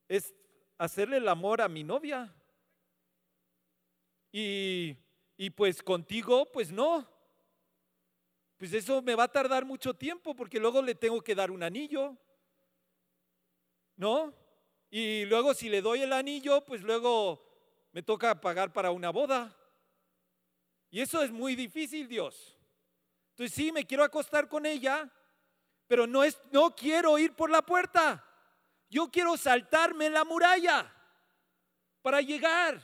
es 0.07 0.33
hacerle 0.77 1.17
el 1.17 1.27
amor 1.27 1.61
a 1.61 1.67
mi 1.67 1.83
novia. 1.83 2.33
Y, 4.31 4.95
y 5.35 5.49
pues 5.49 5.83
contigo, 5.83 6.49
pues 6.51 6.71
no. 6.71 7.07
Pues 8.57 8.73
eso 8.73 9.01
me 9.01 9.15
va 9.15 9.25
a 9.25 9.31
tardar 9.31 9.65
mucho 9.65 9.93
tiempo 9.93 10.35
porque 10.35 10.59
luego 10.59 10.81
le 10.81 10.95
tengo 10.95 11.21
que 11.21 11.35
dar 11.35 11.51
un 11.51 11.63
anillo. 11.63 12.17
¿No? 13.99 14.33
Y 14.89 15.25
luego 15.25 15.53
si 15.53 15.67
le 15.67 15.81
doy 15.81 16.03
el 16.03 16.13
anillo, 16.13 16.63
pues 16.65 16.81
luego 16.83 17.45
me 17.91 18.01
toca 18.01 18.39
pagar 18.39 18.71
para 18.71 18.91
una 18.91 19.09
boda. 19.09 19.53
Y 20.89 21.01
eso 21.01 21.21
es 21.21 21.31
muy 21.31 21.53
difícil, 21.53 22.07
Dios. 22.07 22.57
Entonces 23.31 23.53
sí, 23.53 23.73
me 23.73 23.85
quiero 23.85 24.05
acostar 24.05 24.47
con 24.47 24.65
ella, 24.65 25.11
pero 25.85 26.07
no, 26.07 26.23
es, 26.23 26.39
no 26.53 26.73
quiero 26.73 27.19
ir 27.19 27.35
por 27.35 27.49
la 27.49 27.61
puerta. 27.61 28.25
Yo 28.89 29.11
quiero 29.11 29.35
saltarme 29.35 30.09
la 30.09 30.23
muralla 30.23 30.89
para 32.01 32.21
llegar. 32.21 32.81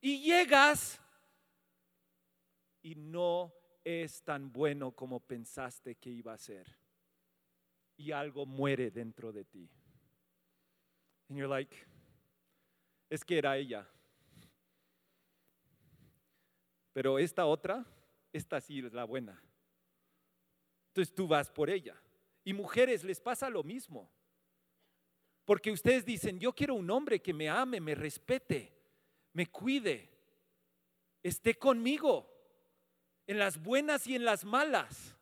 Y 0.00 0.20
llegas 0.20 1.00
y 2.82 2.96
no 2.96 3.54
es 3.84 4.20
tan 4.24 4.52
bueno 4.52 4.90
como 4.90 5.20
pensaste 5.20 5.94
que 5.94 6.10
iba 6.10 6.32
a 6.32 6.38
ser. 6.38 6.66
Y 7.96 8.10
algo 8.10 8.46
muere 8.46 8.90
dentro 8.90 9.32
de 9.32 9.44
ti. 9.44 9.70
And 11.32 11.38
you're 11.38 11.48
like, 11.48 11.74
es 13.08 13.24
que 13.24 13.38
era 13.38 13.56
ella. 13.56 13.88
Pero 16.92 17.18
esta 17.18 17.46
otra, 17.46 17.86
esta 18.34 18.60
sí 18.60 18.80
es 18.80 18.92
la 18.92 19.04
buena. 19.04 19.42
Entonces 20.88 21.14
tú 21.14 21.26
vas 21.26 21.50
por 21.50 21.70
ella. 21.70 21.98
Y 22.44 22.52
mujeres 22.52 23.02
les 23.02 23.18
pasa 23.18 23.48
lo 23.48 23.62
mismo. 23.62 24.10
Porque 25.46 25.70
ustedes 25.70 26.04
dicen, 26.04 26.38
yo 26.38 26.52
quiero 26.52 26.74
un 26.74 26.90
hombre 26.90 27.22
que 27.22 27.32
me 27.32 27.48
ame, 27.48 27.80
me 27.80 27.94
respete, 27.94 28.70
me 29.32 29.46
cuide, 29.46 30.10
esté 31.22 31.54
conmigo 31.54 32.28
en 33.26 33.38
las 33.38 33.56
buenas 33.56 34.06
y 34.06 34.16
en 34.16 34.26
las 34.26 34.44
malas. 34.44 35.16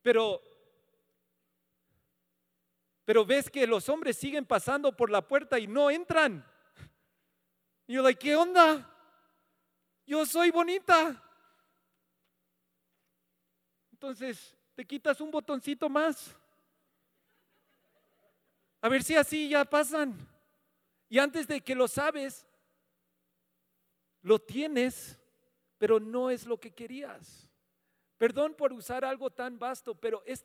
Pero 0.00 0.40
pero 3.08 3.24
ves 3.24 3.48
que 3.48 3.66
los 3.66 3.88
hombres 3.88 4.18
siguen 4.18 4.44
pasando 4.44 4.94
por 4.94 5.08
la 5.08 5.26
puerta 5.26 5.58
y 5.58 5.66
no 5.66 5.90
entran. 5.90 6.46
Y 7.86 7.94
yo, 7.94 8.02
like, 8.02 8.18
¿qué 8.18 8.36
onda? 8.36 8.86
Yo 10.06 10.26
soy 10.26 10.50
bonita. 10.50 11.18
Entonces, 13.92 14.54
te 14.74 14.84
quitas 14.84 15.22
un 15.22 15.30
botoncito 15.30 15.88
más. 15.88 16.36
A 18.82 18.90
ver 18.90 19.02
si 19.02 19.16
así 19.16 19.48
ya 19.48 19.64
pasan. 19.64 20.14
Y 21.08 21.18
antes 21.18 21.48
de 21.48 21.62
que 21.62 21.74
lo 21.74 21.88
sabes, 21.88 22.46
lo 24.20 24.38
tienes, 24.38 25.18
pero 25.78 25.98
no 25.98 26.28
es 26.28 26.44
lo 26.44 26.60
que 26.60 26.74
querías. 26.74 27.48
Perdón 28.18 28.52
por 28.52 28.70
usar 28.74 29.02
algo 29.02 29.30
tan 29.30 29.58
vasto, 29.58 29.94
pero 29.94 30.22
es, 30.26 30.44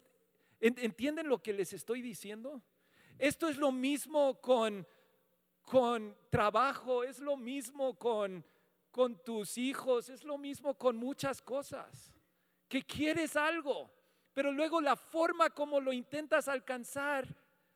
¿Entienden 0.66 1.28
lo 1.28 1.44
que 1.44 1.52
les 1.52 1.74
estoy 1.74 2.02
diciendo? 2.02 2.62
Esto 3.20 3.50
es 3.50 3.58
lo 3.58 3.74
mismo 3.74 4.40
con, 4.40 4.88
con 5.62 6.16
trabajo, 6.30 7.04
es 7.04 7.20
lo 7.20 7.36
mismo 7.36 8.00
con, 8.00 8.46
con 8.90 9.22
tus 9.26 9.58
hijos, 9.58 10.08
es 10.08 10.24
lo 10.24 10.38
mismo 10.38 10.74
con 10.76 10.96
muchas 10.96 11.42
cosas. 11.42 12.14
Que 12.70 12.82
quieres 12.82 13.36
algo, 13.36 13.92
pero 14.34 14.54
luego 14.54 14.80
la 14.80 14.96
forma 14.96 15.50
como 15.50 15.82
lo 15.82 15.92
intentas 15.92 16.48
alcanzar 16.48 17.28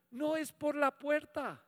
no 0.09 0.37
es 0.37 0.53
por 0.53 0.73
la 0.73 0.97
puerta. 0.97 1.61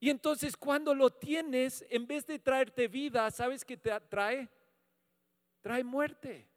Y 0.00 0.08
entonces 0.08 0.56
cuando 0.56 0.94
lo 0.94 1.10
tienes, 1.10 1.84
en 1.90 2.06
vez 2.06 2.26
de 2.26 2.38
traerte 2.38 2.88
vida, 2.88 3.30
¿sabes 3.30 3.66
qué 3.66 3.76
te 3.76 4.00
trae? 4.08 4.48
Trae 5.60 5.84
muerte. 5.84 6.48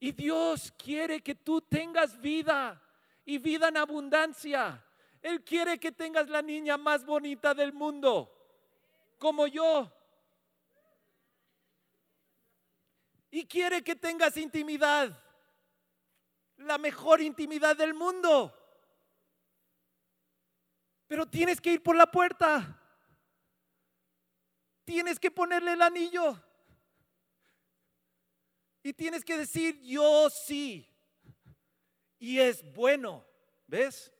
Y 0.00 0.12
Dios 0.12 0.72
quiere 0.78 1.20
que 1.20 1.34
tú 1.34 1.60
tengas 1.60 2.18
vida 2.18 2.82
y 3.26 3.36
vida 3.36 3.68
en 3.68 3.76
abundancia. 3.76 4.82
Él 5.20 5.44
quiere 5.44 5.78
que 5.78 5.92
tengas 5.92 6.26
la 6.30 6.40
niña 6.40 6.78
más 6.78 7.04
bonita 7.04 7.52
del 7.52 7.74
mundo, 7.74 8.34
como 9.18 9.46
yo. 9.46 9.92
Y 13.30 13.44
quiere 13.46 13.84
que 13.84 13.94
tengas 13.94 14.38
intimidad, 14.38 15.22
la 16.56 16.78
mejor 16.78 17.20
intimidad 17.20 17.76
del 17.76 17.92
mundo. 17.92 18.56
Pero 21.06 21.26
tienes 21.26 21.60
que 21.60 21.74
ir 21.74 21.82
por 21.82 21.94
la 21.94 22.10
puerta. 22.10 22.80
Tienes 24.86 25.20
que 25.20 25.30
ponerle 25.30 25.72
el 25.72 25.82
anillo. 25.82 26.40
Y 28.82 28.92
tienes 28.92 29.24
que 29.24 29.36
decir, 29.36 29.80
yo 29.82 30.30
sí. 30.30 30.86
Y 32.18 32.38
es 32.38 32.62
bueno, 32.72 33.24
¿ves? 33.66 34.12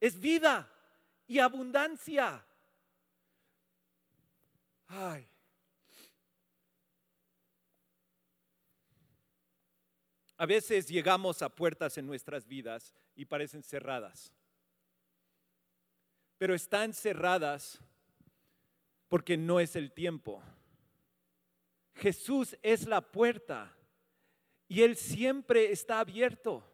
Es 0.00 0.18
vida 0.18 0.70
y 1.26 1.38
abundancia. 1.38 2.44
Ay. 4.88 5.26
A 10.36 10.46
veces 10.46 10.88
llegamos 10.88 11.42
a 11.42 11.48
puertas 11.48 11.96
en 11.96 12.06
nuestras 12.06 12.46
vidas 12.46 12.94
y 13.14 13.24
parecen 13.24 13.62
cerradas. 13.62 14.32
Pero 16.38 16.54
están 16.54 16.92
cerradas 16.92 17.80
porque 19.08 19.36
no 19.36 19.60
es 19.60 19.76
el 19.76 19.92
tiempo. 19.92 20.42
Jesús 21.94 22.56
es 22.62 22.86
la 22.86 23.00
puerta 23.00 23.74
y 24.68 24.82
Él 24.82 24.96
siempre 24.96 25.70
está 25.70 26.00
abierto. 26.00 26.64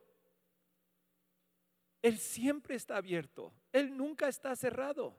Él 2.02 2.18
siempre 2.18 2.76
está 2.76 2.96
abierto. 2.96 3.52
Él 3.72 3.96
nunca 3.96 4.28
está 4.28 4.56
cerrado. 4.56 5.16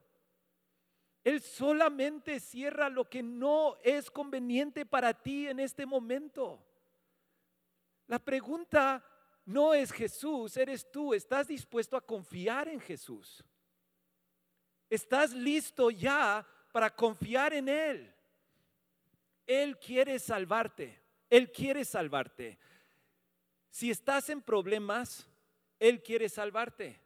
Él 1.24 1.42
solamente 1.42 2.40
cierra 2.40 2.90
lo 2.90 3.08
que 3.08 3.22
no 3.22 3.78
es 3.84 4.10
conveniente 4.10 4.86
para 4.86 5.14
ti 5.14 5.48
en 5.48 5.60
este 5.60 5.86
momento. 5.86 6.66
La 8.08 8.18
pregunta 8.18 9.06
no 9.46 9.74
es 9.74 9.92
Jesús, 9.92 10.58
eres 10.58 10.90
tú. 10.92 11.14
¿Estás 11.14 11.48
dispuesto 11.48 11.96
a 11.96 12.06
confiar 12.06 12.68
en 12.68 12.80
Jesús? 12.80 13.44
¿Estás 14.90 15.34
listo 15.34 15.92
ya 15.92 16.46
para 16.72 16.90
confiar 16.90 17.54
en 17.54 17.70
Él? 17.70 18.16
Él 19.52 19.78
quiere 19.80 20.18
salvarte. 20.18 20.98
Él 21.30 21.52
quiere 21.52 21.84
salvarte. 21.84 22.58
Si 23.70 23.92
estás 23.92 24.30
en 24.30 24.42
problemas, 24.42 25.28
Él 25.78 26.02
quiere 26.02 26.30
salvarte. 26.30 27.02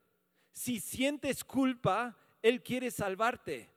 Si 0.51 0.79
sientes 0.79 1.43
culpa, 1.43 2.15
Él 2.43 2.61
quiere 2.61 2.91
salvarte. 2.91 3.71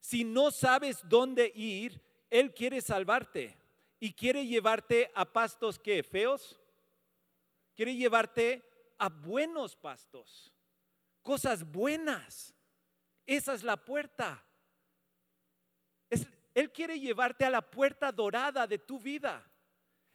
Si 0.00 0.24
no 0.24 0.50
sabes 0.50 1.00
dónde 1.08 1.52
ir, 1.54 2.00
Él 2.30 2.54
quiere 2.54 2.80
salvarte 2.80 3.54
y 4.00 4.14
quiere 4.14 4.46
llevarte 4.46 5.10
a 5.14 5.30
pastos 5.30 5.78
que 5.78 6.02
feos. 6.02 6.58
Quiere 7.74 7.94
llevarte 7.96 8.62
a 8.96 9.10
buenos 9.10 9.76
pastos, 9.76 10.54
cosas 11.22 11.70
buenas. 11.70 12.54
Esa 13.26 13.52
es 13.52 13.62
la 13.62 13.76
puerta. 13.76 14.42
Él 16.54 16.70
quiere 16.70 17.00
llevarte 17.00 17.44
a 17.44 17.50
la 17.50 17.62
puerta 17.62 18.12
dorada 18.12 18.66
de 18.66 18.78
tu 18.78 19.00
vida. 19.00 19.44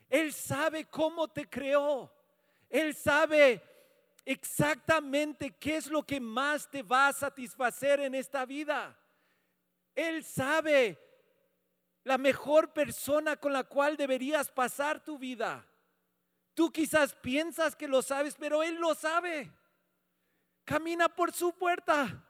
Él 0.10 0.34
sabe 0.34 0.86
cómo 0.86 1.27
te 1.27 1.48
creó. 1.50 2.12
Él 2.69 2.96
sabe 2.96 3.62
exactamente 4.24 5.51
qué 5.51 5.75
es 5.75 5.88
lo 5.88 6.03
que 6.03 6.19
más 6.19 6.69
te 6.69 6.81
va 6.81 7.10
a 7.10 7.13
satisfacer 7.13 8.00
en 8.00 8.15
esta 8.15 8.46
vida. 8.46 8.98
Él 9.93 10.24
sabe 10.24 10.98
la 12.03 12.17
mejor 12.17 12.72
persona 12.72 13.36
con 13.36 13.51
la 13.51 13.65
cual 13.65 13.98
deberías 13.98 14.50
pasar 14.50 15.03
tu 15.03 15.17
vida. 15.17 15.65
Tú 16.53 16.72
quizás 16.72 17.13
piensas 17.15 17.75
que 17.75 17.88
lo 17.88 18.01
sabes, 18.01 18.36
pero 18.39 18.63
Él 18.63 18.75
lo 18.75 18.96
sabe. 18.96 19.51
Camina 20.63 21.10
por 21.10 21.34
su 21.34 21.53
puerta, 21.58 22.24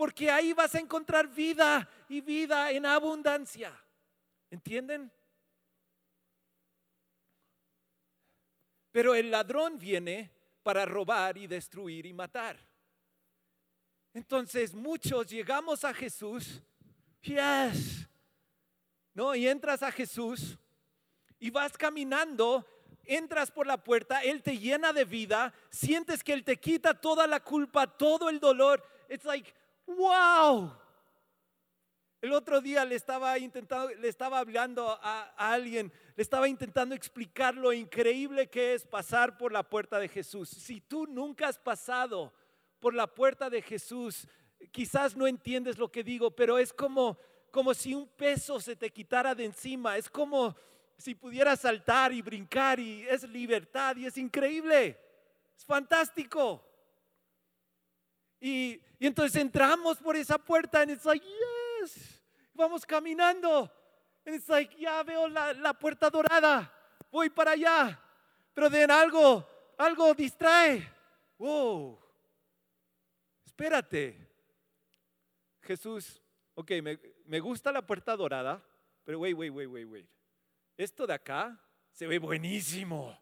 porque 0.00 0.30
ahí 0.30 0.54
vas 0.54 0.74
a 0.74 0.78
encontrar 0.78 1.28
vida 1.28 1.86
y 2.08 2.22
vida 2.22 2.70
en 2.70 2.86
abundancia. 2.86 3.70
¿Entienden? 4.50 5.12
Pero 8.90 9.14
el 9.14 9.30
ladrón 9.30 9.78
viene 9.78 10.30
para 10.62 10.86
robar 10.86 11.36
y 11.36 11.46
destruir 11.46 12.06
y 12.06 12.14
matar. 12.14 12.56
Entonces 14.14 14.72
muchos 14.72 15.26
llegamos 15.26 15.84
a 15.84 15.92
Jesús, 15.92 16.62
yes, 17.20 18.08
¿no? 19.12 19.34
Y 19.34 19.48
entras 19.48 19.82
a 19.82 19.92
Jesús 19.92 20.56
y 21.38 21.50
vas 21.50 21.76
caminando, 21.76 22.66
entras 23.04 23.50
por 23.50 23.66
la 23.66 23.76
puerta, 23.84 24.22
Él 24.22 24.42
te 24.42 24.56
llena 24.56 24.94
de 24.94 25.04
vida, 25.04 25.52
sientes 25.68 26.24
que 26.24 26.32
Él 26.32 26.42
te 26.42 26.58
quita 26.58 26.98
toda 26.98 27.26
la 27.26 27.40
culpa, 27.40 27.86
todo 27.86 28.30
el 28.30 28.40
dolor. 28.40 28.82
It's 29.06 29.26
like, 29.26 29.52
wow. 29.96 30.72
El 32.20 32.32
otro 32.34 32.60
día 32.60 32.84
le 32.84 32.96
estaba 32.96 33.38
intentando, 33.38 33.94
le 33.94 34.08
estaba 34.08 34.40
hablando 34.40 34.98
a, 35.02 35.32
alguien, 35.36 35.90
le 36.16 36.22
estaba 36.22 36.48
intentando 36.48 36.94
explicar 36.94 37.54
lo 37.54 37.72
increíble 37.72 38.50
que 38.50 38.74
es 38.74 38.84
pasar 38.84 39.38
por 39.38 39.52
la 39.52 39.62
puerta 39.62 39.98
de 39.98 40.08
Jesús. 40.08 40.50
Si 40.50 40.82
tú 40.82 41.06
nunca 41.06 41.48
has 41.48 41.58
pasado 41.58 42.34
por 42.78 42.92
la 42.92 43.06
puerta 43.06 43.48
de 43.48 43.62
Jesús, 43.62 44.28
quizás 44.70 45.16
no 45.16 45.26
entiendes 45.26 45.78
lo 45.78 45.90
que 45.90 46.04
digo, 46.04 46.30
pero 46.30 46.58
es 46.58 46.74
como, 46.74 47.18
como 47.50 47.72
si 47.72 47.94
un 47.94 48.06
peso 48.06 48.60
se 48.60 48.76
te 48.76 48.90
quitara 48.90 49.34
de 49.34 49.46
encima, 49.46 49.96
es 49.96 50.10
como 50.10 50.54
si 50.98 51.14
pudieras 51.14 51.60
saltar 51.60 52.12
y 52.12 52.20
brincar 52.20 52.78
y 52.78 53.00
es 53.08 53.22
libertad 53.22 53.96
y 53.96 54.04
es 54.04 54.18
increíble, 54.18 54.98
es 55.56 55.64
fantástico. 55.64 56.69
Y, 58.40 58.80
entonces 58.98 59.40
entramos 59.40 59.98
por 59.98 60.16
esa 60.16 60.38
puerta 60.38 60.84
y 60.84 60.92
es 60.92 61.04
like, 61.04 61.26
yes, 61.26 62.20
vamos 62.54 62.84
caminando. 62.84 63.70
Y 64.26 64.30
es 64.30 64.48
like, 64.48 64.76
ya 64.76 65.02
veo 65.02 65.28
la, 65.28 65.52
la 65.54 65.72
puerta 65.72 66.10
dorada, 66.10 66.72
voy 67.10 67.30
para 67.30 67.52
allá, 67.52 68.00
pero 68.54 68.68
de 68.68 68.84
algo, 68.84 69.46
algo 69.78 70.14
distrae. 70.14 70.86
Wow 71.38 72.00
espérate. 73.60 74.16
Jesús, 75.60 76.22
ok, 76.54 76.72
me, 77.26 77.40
gusta 77.40 77.70
la 77.70 77.86
puerta 77.86 78.16
dorada, 78.16 78.64
pero 79.04 79.20
wait, 79.20 79.36
wait, 79.36 79.52
wait, 79.52 79.68
wait, 79.68 79.86
wait. 79.86 80.06
Esto 80.78 81.06
de 81.06 81.12
acá 81.12 81.60
se 81.92 82.06
ve 82.06 82.18
buenísimo. 82.18 83.18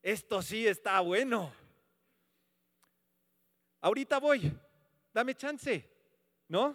Esto 0.00 0.40
sí 0.40 0.68
está 0.68 1.00
bueno. 1.00 1.52
Ahorita 3.84 4.18
voy, 4.18 4.50
dame 5.12 5.34
chance, 5.34 5.86
¿no? 6.48 6.74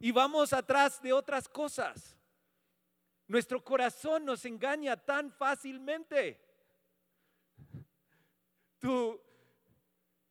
Y 0.00 0.10
vamos 0.10 0.52
atrás 0.52 1.00
de 1.00 1.12
otras 1.12 1.48
cosas. 1.48 2.16
Nuestro 3.28 3.62
corazón 3.62 4.24
nos 4.24 4.44
engaña 4.44 4.96
tan 4.96 5.30
fácilmente. 5.30 6.36
Tú, 8.80 9.20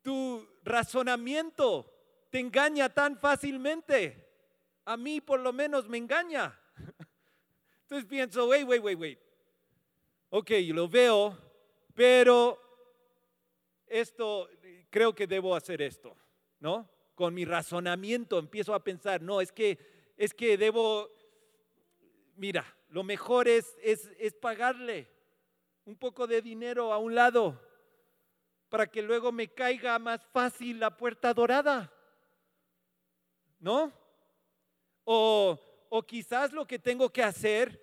tu 0.01 0.45
razonamiento 0.65 1.93
te 2.29 2.39
engaña 2.41 2.89
tan 2.89 3.17
fácilmente. 3.17 4.29
A 4.83 4.97
mí 4.97 5.21
por 5.21 5.39
lo 5.39 5.53
menos 5.53 5.87
me 5.87 5.97
engaña. 5.97 6.59
Entonces 7.83 8.05
pienso, 8.05 8.49
wait, 8.49 8.67
wait, 8.67 8.83
wait, 8.83 8.99
wait. 8.99 9.19
Ok, 10.31 10.51
lo 10.73 10.89
veo, 10.89 11.37
pero 11.93 12.59
esto, 13.87 14.49
creo 14.97 15.13
que 15.13 15.27
debo 15.27 15.55
hacer 15.55 15.83
esto, 15.83 16.17
¿no? 16.60 16.89
Con 17.13 17.31
mi 17.31 17.45
razonamiento 17.45 18.39
empiezo 18.39 18.73
a 18.73 18.83
pensar, 18.83 19.21
no, 19.21 19.41
es 19.41 19.51
que, 19.51 19.77
es 20.17 20.33
que 20.33 20.57
debo, 20.57 21.12
mira, 22.36 22.65
lo 22.89 23.03
mejor 23.03 23.47
es, 23.47 23.77
es, 23.83 24.10
es 24.17 24.33
pagarle 24.33 25.07
un 25.86 25.95
poco 25.97 26.25
de 26.25 26.41
dinero 26.41 26.91
a 26.91 26.97
un 26.97 27.13
lado 27.13 27.62
para 28.69 28.88
que 28.88 29.03
luego 29.03 29.31
me 29.31 29.49
caiga 29.49 29.99
más 29.99 30.25
fácil 30.33 30.79
la 30.79 30.97
puerta 30.97 31.31
dorada. 31.31 31.93
¿No? 33.60 33.93
O, 35.03 35.60
o 35.89 36.03
quizás 36.07 36.51
lo 36.53 36.65
que 36.65 36.79
tengo 36.79 37.12
que 37.12 37.21
hacer 37.21 37.79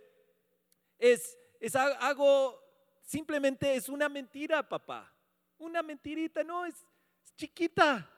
es, 0.98 1.38
es 1.61 1.77
hago, 1.77 2.61
simplemente 3.03 3.77
es 3.77 3.88
una 3.88 4.09
mentira, 4.09 4.68
papá. 4.68 5.14
Una 5.59 5.81
mentirita, 5.81 6.42
no, 6.42 6.66
es, 6.66 6.74
chiquita. 7.37 8.11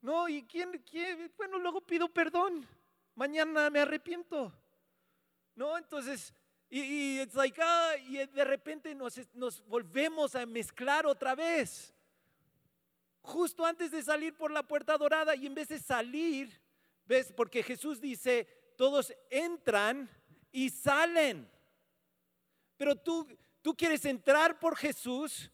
No, 0.00 0.28
¿y 0.28 0.42
quién, 0.44 0.82
quién? 0.88 1.32
Bueno, 1.36 1.58
luego 1.58 1.80
pido 1.80 2.08
perdón. 2.08 2.66
Mañana 3.14 3.70
me 3.70 3.80
arrepiento. 3.80 4.52
No, 5.54 5.76
entonces 5.76 6.34
y, 6.74 7.20
ah, 7.58 7.94
de 8.32 8.44
repente 8.46 8.94
nos, 8.94 9.20
nos 9.34 9.62
volvemos 9.66 10.34
a 10.34 10.46
mezclar 10.46 11.04
otra 11.04 11.34
vez. 11.34 11.94
Justo 13.20 13.66
antes 13.66 13.90
de 13.90 14.02
salir 14.02 14.34
por 14.34 14.50
la 14.50 14.62
puerta 14.62 14.96
dorada 14.96 15.36
y 15.36 15.46
en 15.46 15.54
vez 15.54 15.68
de 15.68 15.78
salir, 15.78 16.58
¿ves? 17.04 17.30
Porque 17.36 17.62
Jesús 17.62 18.00
dice, 18.00 18.48
todos 18.78 19.12
entran 19.28 20.08
y 20.50 20.70
salen. 20.70 21.46
Pero 22.78 22.96
tú, 22.96 23.28
tú 23.60 23.76
quieres 23.76 24.06
entrar 24.06 24.58
por 24.58 24.74
Jesús 24.74 25.50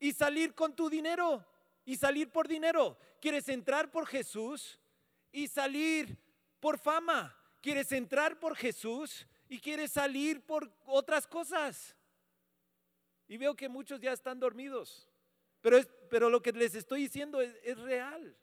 y 0.00 0.12
salir 0.12 0.54
con 0.54 0.74
tu 0.74 0.88
dinero 0.88 1.46
y 1.84 1.96
salir 1.96 2.30
por 2.32 2.48
dinero. 2.48 2.98
Quieres 3.20 3.48
entrar 3.48 3.90
por 3.90 4.06
Jesús 4.06 4.80
y 5.30 5.46
salir 5.46 6.18
por 6.58 6.78
fama. 6.78 7.36
Quieres 7.60 7.92
entrar 7.92 8.40
por 8.40 8.56
Jesús 8.56 9.26
y 9.48 9.60
quieres 9.60 9.92
salir 9.92 10.44
por 10.44 10.72
otras 10.86 11.26
cosas. 11.26 11.94
Y 13.28 13.36
veo 13.36 13.54
que 13.54 13.68
muchos 13.68 14.00
ya 14.00 14.12
están 14.12 14.40
dormidos. 14.40 15.08
Pero, 15.60 15.76
es, 15.76 15.86
pero 16.08 16.30
lo 16.30 16.40
que 16.40 16.52
les 16.52 16.74
estoy 16.74 17.02
diciendo 17.02 17.40
es, 17.40 17.54
es 17.62 17.78
real. 17.78 18.36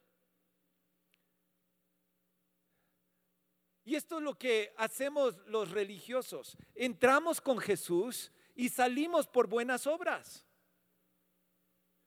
Y 3.84 3.96
esto 3.96 4.18
es 4.18 4.22
lo 4.22 4.38
que 4.38 4.72
hacemos 4.76 5.36
los 5.46 5.70
religiosos. 5.70 6.56
Entramos 6.74 7.40
con 7.40 7.58
Jesús 7.58 8.30
y 8.54 8.68
salimos 8.68 9.26
por 9.26 9.48
buenas 9.48 9.86
obras. 9.86 10.47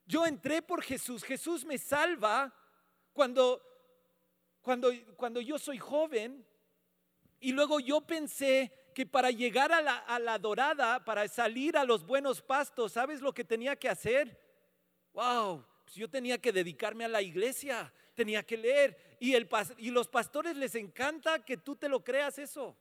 Yo 0.05 0.25
entré 0.25 0.61
por 0.61 0.81
Jesús. 0.81 1.23
Jesús 1.23 1.65
me 1.65 1.77
salva 1.77 2.53
cuando, 3.13 3.61
cuando, 4.61 4.91
cuando 5.15 5.41
yo 5.41 5.57
soy 5.57 5.77
joven. 5.77 6.45
Y 7.39 7.51
luego 7.53 7.79
yo 7.79 8.01
pensé 8.01 8.71
que 8.93 9.05
para 9.05 9.31
llegar 9.31 9.71
a 9.71 9.81
la, 9.81 9.97
a 9.97 10.19
la 10.19 10.37
dorada, 10.37 11.03
para 11.03 11.27
salir 11.27 11.77
a 11.77 11.85
los 11.85 12.05
buenos 12.05 12.41
pastos, 12.41 12.93
¿sabes 12.93 13.21
lo 13.21 13.33
que 13.33 13.43
tenía 13.43 13.75
que 13.75 13.89
hacer? 13.89 14.39
Wow, 15.13 15.65
pues 15.83 15.95
yo 15.95 16.09
tenía 16.09 16.39
que 16.39 16.51
dedicarme 16.51 17.05
a 17.05 17.09
la 17.09 17.21
iglesia, 17.21 17.91
tenía 18.15 18.43
que 18.43 18.57
leer. 18.57 19.17
Y, 19.19 19.33
el, 19.35 19.49
y 19.77 19.89
los 19.89 20.07
pastores 20.07 20.55
les 20.55 20.75
encanta 20.75 21.43
que 21.43 21.57
tú 21.57 21.75
te 21.75 21.89
lo 21.89 22.03
creas 22.03 22.37
eso. 22.37 22.77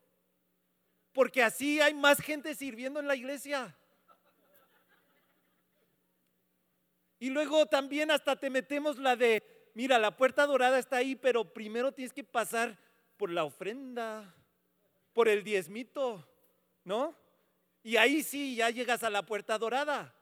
Porque 1.12 1.42
así 1.42 1.80
hay 1.80 1.94
más 1.94 2.20
gente 2.20 2.54
sirviendo 2.54 3.00
en 3.00 3.08
la 3.08 3.16
iglesia. 3.16 3.76
Y 7.20 7.28
luego 7.28 7.66
también 7.66 8.10
hasta 8.10 8.34
te 8.34 8.48
metemos 8.48 8.98
la 8.98 9.14
de, 9.14 9.70
mira, 9.74 9.98
la 9.98 10.16
puerta 10.16 10.46
dorada 10.46 10.78
está 10.78 10.96
ahí, 10.96 11.14
pero 11.14 11.44
primero 11.44 11.92
tienes 11.92 12.14
que 12.14 12.24
pasar 12.24 12.78
por 13.18 13.30
la 13.30 13.44
ofrenda, 13.44 14.34
por 15.12 15.28
el 15.28 15.44
diezmito, 15.44 16.26
¿no? 16.82 17.14
Y 17.82 17.98
ahí 17.98 18.22
sí, 18.22 18.56
ya 18.56 18.70
llegas 18.70 19.02
a 19.02 19.10
la 19.10 19.22
puerta 19.22 19.58
dorada. 19.58 20.14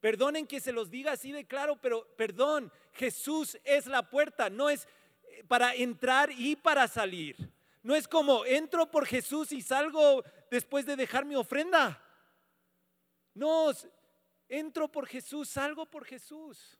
Perdonen 0.00 0.46
que 0.46 0.60
se 0.60 0.72
los 0.72 0.88
diga 0.88 1.12
así 1.12 1.32
de 1.32 1.44
claro, 1.44 1.76
pero 1.82 2.06
perdón, 2.16 2.72
Jesús 2.92 3.58
es 3.64 3.86
la 3.86 4.08
puerta, 4.08 4.50
no 4.50 4.70
es 4.70 4.86
eh, 5.24 5.42
para 5.48 5.74
entrar 5.74 6.30
y 6.30 6.54
para 6.54 6.86
salir. 6.86 7.36
No 7.82 7.96
es 7.96 8.06
como 8.06 8.44
entro 8.44 8.88
por 8.88 9.04
Jesús 9.04 9.50
y 9.50 9.62
salgo 9.62 10.22
después 10.48 10.86
de 10.86 10.94
dejar 10.94 11.24
mi 11.24 11.34
ofrenda. 11.34 12.00
No, 13.34 13.72
entro 14.50 14.92
por 14.92 15.06
Jesús, 15.06 15.48
salgo 15.48 15.86
por 15.86 16.04
Jesús. 16.04 16.78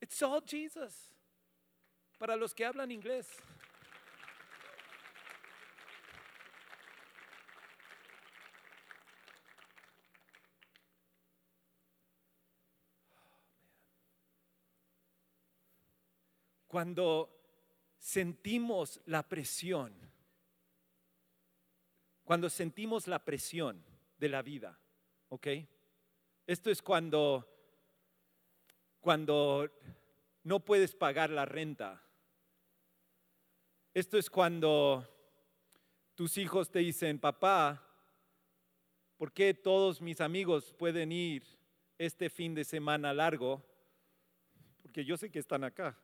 It's 0.00 0.22
all 0.22 0.40
Jesus. 0.40 1.12
Para 2.18 2.36
los 2.36 2.54
que 2.54 2.64
hablan 2.64 2.92
inglés. 2.92 3.26
cuando 16.72 17.28
sentimos 17.98 19.02
la 19.04 19.28
presión, 19.28 19.94
cuando 22.24 22.48
sentimos 22.48 23.06
la 23.08 23.22
presión 23.22 23.84
de 24.16 24.28
la 24.30 24.40
vida, 24.40 24.80
¿ok? 25.28 25.48
Esto 26.46 26.70
es 26.70 26.82
cuando, 26.82 27.48
cuando 29.00 29.70
no 30.42 30.60
puedes 30.60 30.94
pagar 30.94 31.30
la 31.30 31.44
renta. 31.44 32.02
Esto 33.94 34.18
es 34.18 34.28
cuando 34.28 35.08
tus 36.14 36.36
hijos 36.38 36.70
te 36.70 36.80
dicen, 36.80 37.18
papá, 37.18 37.86
¿por 39.16 39.32
qué 39.32 39.54
todos 39.54 40.00
mis 40.00 40.20
amigos 40.20 40.72
pueden 40.72 41.12
ir 41.12 41.44
este 41.98 42.28
fin 42.28 42.54
de 42.54 42.64
semana 42.64 43.14
largo? 43.14 43.62
Porque 44.82 45.04
yo 45.04 45.16
sé 45.16 45.30
que 45.30 45.38
están 45.38 45.62
acá. 45.62 45.96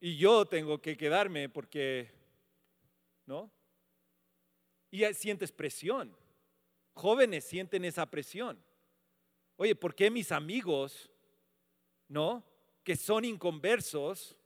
Y 0.00 0.16
yo 0.16 0.46
tengo 0.46 0.80
que 0.80 0.96
quedarme 0.96 1.48
porque, 1.48 2.10
¿no? 3.26 3.50
Y 4.90 5.04
sientes 5.12 5.52
presión. 5.52 6.16
Jóvenes 6.98 7.44
sienten 7.44 7.84
esa 7.84 8.06
presión. 8.06 8.60
Oye, 9.56 9.76
¿por 9.76 9.94
qué 9.94 10.10
mis 10.10 10.32
amigos, 10.32 11.08
¿no? 12.08 12.44
Que 12.82 12.96
son 12.96 13.24
inconversos, 13.24 14.36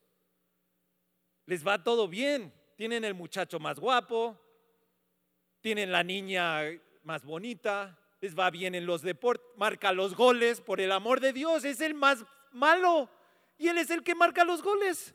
les 1.46 1.66
va 1.66 1.82
todo 1.82 2.06
bien. 2.08 2.52
Tienen 2.76 3.04
el 3.04 3.14
muchacho 3.14 3.58
más 3.58 3.80
guapo, 3.80 4.38
tienen 5.62 5.90
la 5.90 6.04
niña 6.04 6.60
más 7.04 7.24
bonita, 7.24 7.98
les 8.20 8.38
va 8.38 8.50
bien 8.50 8.74
en 8.74 8.84
los 8.84 9.00
deportes, 9.00 9.46
marca 9.56 9.90
los 9.92 10.14
goles, 10.14 10.60
por 10.60 10.78
el 10.78 10.92
amor 10.92 11.20
de 11.20 11.32
Dios, 11.32 11.64
es 11.64 11.80
el 11.80 11.94
más 11.94 12.22
malo 12.50 13.08
y 13.56 13.68
él 13.68 13.78
es 13.78 13.88
el 13.88 14.04
que 14.04 14.14
marca 14.14 14.44
los 14.44 14.62
goles. 14.62 15.14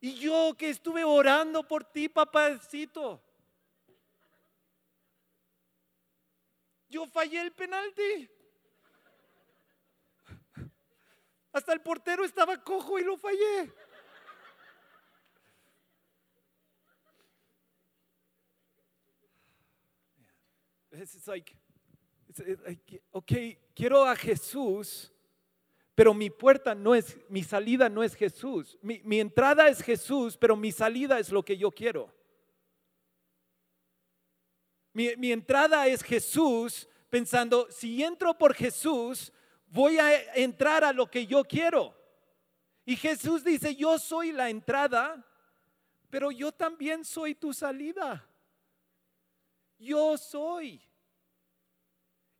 Y 0.00 0.14
yo 0.14 0.56
que 0.58 0.68
estuve 0.68 1.04
orando 1.04 1.62
por 1.62 1.84
ti, 1.84 2.08
papacito. 2.08 3.22
Yo 6.92 7.06
fallé 7.06 7.40
el 7.40 7.52
penalti. 7.52 8.30
Hasta 11.52 11.72
el 11.72 11.80
portero 11.80 12.24
estaba 12.24 12.62
cojo 12.62 12.98
y 12.98 13.04
lo 13.04 13.16
fallé. 13.16 13.72
Es 20.90 21.26
like, 21.26 21.56
ok, 23.10 23.32
quiero 23.74 24.04
a 24.04 24.14
Jesús 24.14 25.12
pero 25.94 26.14
mi 26.14 26.30
puerta 26.30 26.74
no 26.74 26.94
es, 26.94 27.18
mi 27.28 27.42
salida 27.42 27.88
no 27.88 28.02
es 28.02 28.14
Jesús. 28.14 28.78
Mi, 28.82 29.20
entrada 29.20 29.68
es 29.68 29.82
Jesús, 29.82 30.38
pero 30.38 30.56
mi 30.56 30.72
salida 30.72 31.18
es 31.18 31.30
lo 31.30 31.44
que 31.44 31.56
yo 31.56 31.70
quiero. 31.70 32.12
Mi, 34.92 35.32
entrada 35.32 35.86
es 35.86 36.02
Jesús 36.02 36.88
pensando, 37.08 37.70
si 37.70 38.02
entro 38.02 38.36
por 38.36 38.54
Jesús, 38.54 39.32
voy 39.66 39.98
a 39.98 40.34
entrar 40.34 40.84
a 40.84 40.92
lo 40.92 41.10
que 41.10 41.26
yo 41.26 41.44
quiero. 41.44 41.94
Y 42.84 42.96
Jesús 42.96 43.44
dice, 43.44 43.74
yo 43.74 43.98
soy 43.98 44.32
la 44.32 44.50
entrada, 44.50 45.26
pero 46.10 46.30
yo 46.30 46.52
también 46.52 47.04
soy 47.04 47.34
tu 47.34 47.54
salida. 47.54 48.28
Yo 49.78 50.18
soy. 50.18 50.80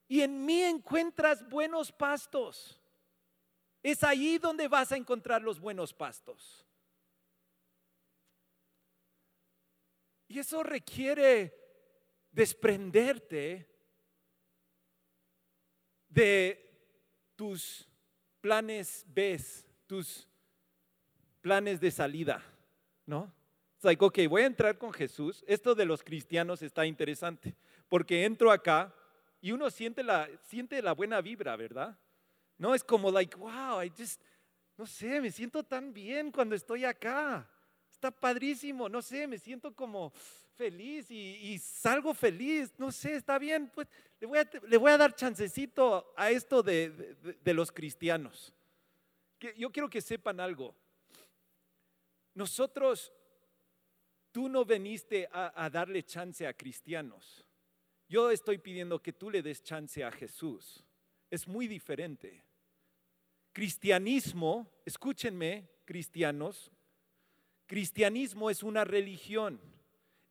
Y 0.08 0.20
en 0.20 0.44
mí 0.44 0.62
encuentras 0.62 1.48
buenos 1.48 1.90
pastos. 1.90 2.78
Es 3.82 4.04
ahí 4.04 4.36
donde 4.36 4.68
vas 4.68 4.92
a 4.92 4.96
encontrar 4.96 5.42
los 5.42 5.58
buenos 5.58 5.94
pastos. 5.94 6.66
Y 10.28 10.38
eso 10.38 10.62
requiere 10.62 11.61
desprenderte 12.32 13.68
de 16.08 16.58
tus 17.36 17.88
planes 18.40 19.04
B, 19.08 19.40
tus 19.86 20.28
planes 21.40 21.80
de 21.80 21.90
salida, 21.90 22.42
¿no? 23.06 23.32
Es 23.78 23.84
like, 23.84 24.04
ok, 24.04 24.18
voy 24.28 24.42
a 24.42 24.46
entrar 24.46 24.78
con 24.78 24.92
Jesús. 24.92 25.44
Esto 25.46 25.74
de 25.74 25.84
los 25.84 26.02
cristianos 26.02 26.62
está 26.62 26.86
interesante, 26.86 27.56
porque 27.88 28.24
entro 28.24 28.50
acá 28.50 28.94
y 29.40 29.52
uno 29.52 29.70
siente 29.70 30.02
la, 30.02 30.28
siente 30.44 30.80
la 30.82 30.92
buena 30.92 31.20
vibra, 31.20 31.56
¿verdad? 31.56 31.98
No, 32.58 32.74
es 32.74 32.84
como 32.84 33.10
like, 33.10 33.36
wow, 33.36 33.82
I 33.82 33.90
just, 33.90 34.22
no 34.76 34.86
sé, 34.86 35.20
me 35.20 35.30
siento 35.30 35.64
tan 35.64 35.92
bien 35.92 36.30
cuando 36.30 36.54
estoy 36.54 36.84
acá. 36.84 37.48
Está 37.90 38.10
padrísimo, 38.10 38.88
no 38.88 39.02
sé, 39.02 39.26
me 39.26 39.38
siento 39.38 39.74
como 39.74 40.12
feliz 40.56 41.10
y, 41.10 41.58
salgo 41.58 42.14
feliz, 42.14 42.72
no 42.78 42.92
sé, 42.92 43.16
está 43.16 43.38
bien, 43.38 43.70
pues 43.74 43.88
le 44.20 44.26
voy 44.76 44.90
a, 44.90 44.98
dar 44.98 45.14
chancecito 45.14 46.12
a 46.16 46.30
esto 46.30 46.62
de, 46.62 47.16
los 47.44 47.72
cristianos. 47.72 48.52
Yo 49.56 49.70
quiero 49.70 49.90
que 49.90 50.00
sepan 50.00 50.38
algo. 50.38 50.74
Nosotros, 52.34 53.12
tú 54.30 54.48
no 54.48 54.64
veniste 54.64 55.28
a, 55.32 55.64
a 55.64 55.68
darle 55.68 56.04
chance 56.04 56.46
a 56.46 56.54
cristianos. 56.54 57.44
Yo 58.08 58.30
estoy 58.30 58.58
pidiendo 58.58 59.02
que 59.02 59.12
tú 59.12 59.30
le 59.30 59.42
des 59.42 59.62
chance 59.62 60.04
a 60.04 60.12
Jesús. 60.12 60.84
Es 61.30 61.48
muy 61.48 61.66
diferente. 61.66 62.44
Cristianismo, 63.52 64.70
escúchenme, 64.84 65.68
cristianos, 65.84 66.70
cristianismo 67.66 68.50
es 68.50 68.62
una 68.62 68.84
religión, 68.84 69.60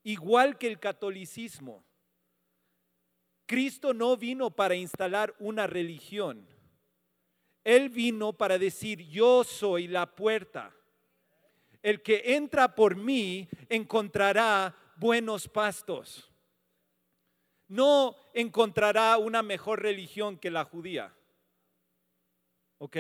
igual 0.04 0.58
que 0.58 0.68
el 0.68 0.80
catolicismo. 0.80 1.84
Cristo 3.46 3.94
no 3.94 4.16
vino 4.16 4.52
para 4.52 4.76
instalar 4.76 5.36
una 5.40 5.68
religión. 5.68 6.48
Él 7.64 7.90
vino 7.90 8.34
para 8.34 8.58
decir, 8.58 9.08
yo 9.08 9.44
soy 9.44 9.88
la 9.88 10.16
puerta. 10.16 10.76
el 11.84 12.04
que 12.04 12.36
entra 12.36 12.76
por 12.76 12.96
mí 12.96 13.50
encontrará 13.68 14.76
buenos 14.98 15.48
pastos. 15.48 16.32
No 17.68 18.16
encontrará 18.34 19.18
una 19.18 19.42
mejor 19.42 19.82
religión 19.82 20.38
que 20.38 20.52
la 20.52 20.64
judía. 20.64 21.14
¿Ok? 22.78 22.98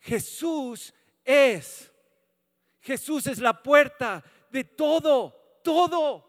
Jesús 0.00 0.94
es. 1.24 1.92
Jesús 2.80 3.26
es 3.26 3.38
la 3.38 3.62
puerta 3.62 4.24
de 4.50 4.64
todo, 4.64 5.39
todo. 5.62 6.24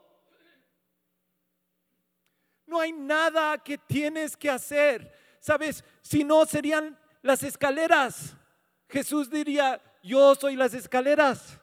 No 2.65 2.79
hay 2.79 2.91
nada 2.93 3.57
que 3.57 3.77
tienes 3.77 4.37
que 4.37 4.49
hacer. 4.49 5.13
Sabes, 5.39 5.83
si 6.01 6.23
no 6.23 6.45
serían 6.45 6.97
las 7.21 7.43
escaleras. 7.43 8.35
Jesús 8.87 9.29
diría, 9.29 9.81
yo 10.03 10.35
soy 10.35 10.55
las 10.55 10.73
escaleras. 10.73 11.59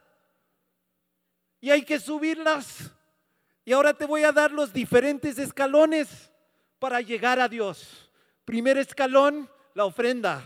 Y 1.60 1.70
hay 1.70 1.82
que 1.82 1.98
subirlas. 1.98 2.90
Y 3.64 3.72
ahora 3.72 3.94
te 3.94 4.06
voy 4.06 4.24
a 4.24 4.32
dar 4.32 4.50
los 4.50 4.72
diferentes 4.72 5.38
escalones 5.38 6.30
para 6.78 7.00
llegar 7.00 7.40
a 7.40 7.48
Dios. 7.48 8.10
Primer 8.44 8.78
escalón, 8.78 9.50
la 9.74 9.84
ofrenda. 9.84 10.42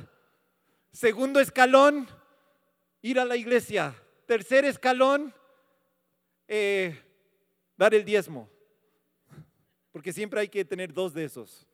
Segundo 0.93 1.41
escalón, 1.41 2.09
ir 3.01 3.21
a 3.21 3.25
la 3.25 3.37
iglesia. 3.37 3.95
Tercer 4.27 4.65
escalón, 4.65 5.35
eh, 6.49 7.01
dar 7.77 7.95
el 7.95 8.05
diezmo. 8.05 8.49
Porque 9.91 10.13
siempre 10.13 10.41
hay 10.41 10.49
que 10.49 10.65
tener 10.65 10.93
dos 10.93 11.13
de 11.13 11.25
esos. 11.25 11.67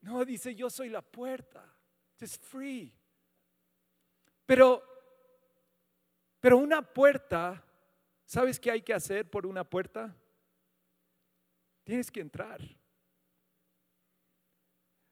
No, 0.00 0.22
dice, 0.24 0.54
yo 0.54 0.68
soy 0.68 0.90
la 0.90 1.00
puerta. 1.00 1.64
Es 2.20 2.38
free. 2.38 2.90
Pero, 4.46 4.82
pero 6.40 6.56
una 6.58 6.80
puerta, 6.80 7.62
¿sabes 8.24 8.58
qué 8.58 8.70
hay 8.70 8.82
que 8.82 8.94
hacer 8.94 9.28
por 9.28 9.46
una 9.46 9.64
puerta? 9.64 10.14
Tienes 11.84 12.10
que 12.10 12.20
entrar. 12.20 12.60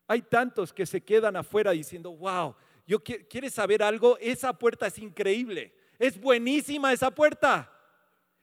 Hay 0.07 0.22
tantos 0.22 0.72
que 0.72 0.87
se 0.87 1.03
quedan 1.03 1.37
afuera 1.37 1.70
diciendo, 1.72 2.14
wow, 2.16 2.55
yo 2.87 3.03
¿quieres 3.03 3.55
saber 3.55 3.83
algo? 3.83 4.18
Esa 4.18 4.53
puerta 4.53 4.87
es 4.87 4.99
increíble. 4.99 5.75
Es 5.99 6.21
buenísima 6.21 6.92
esa 6.92 7.11
puerta. 7.11 7.73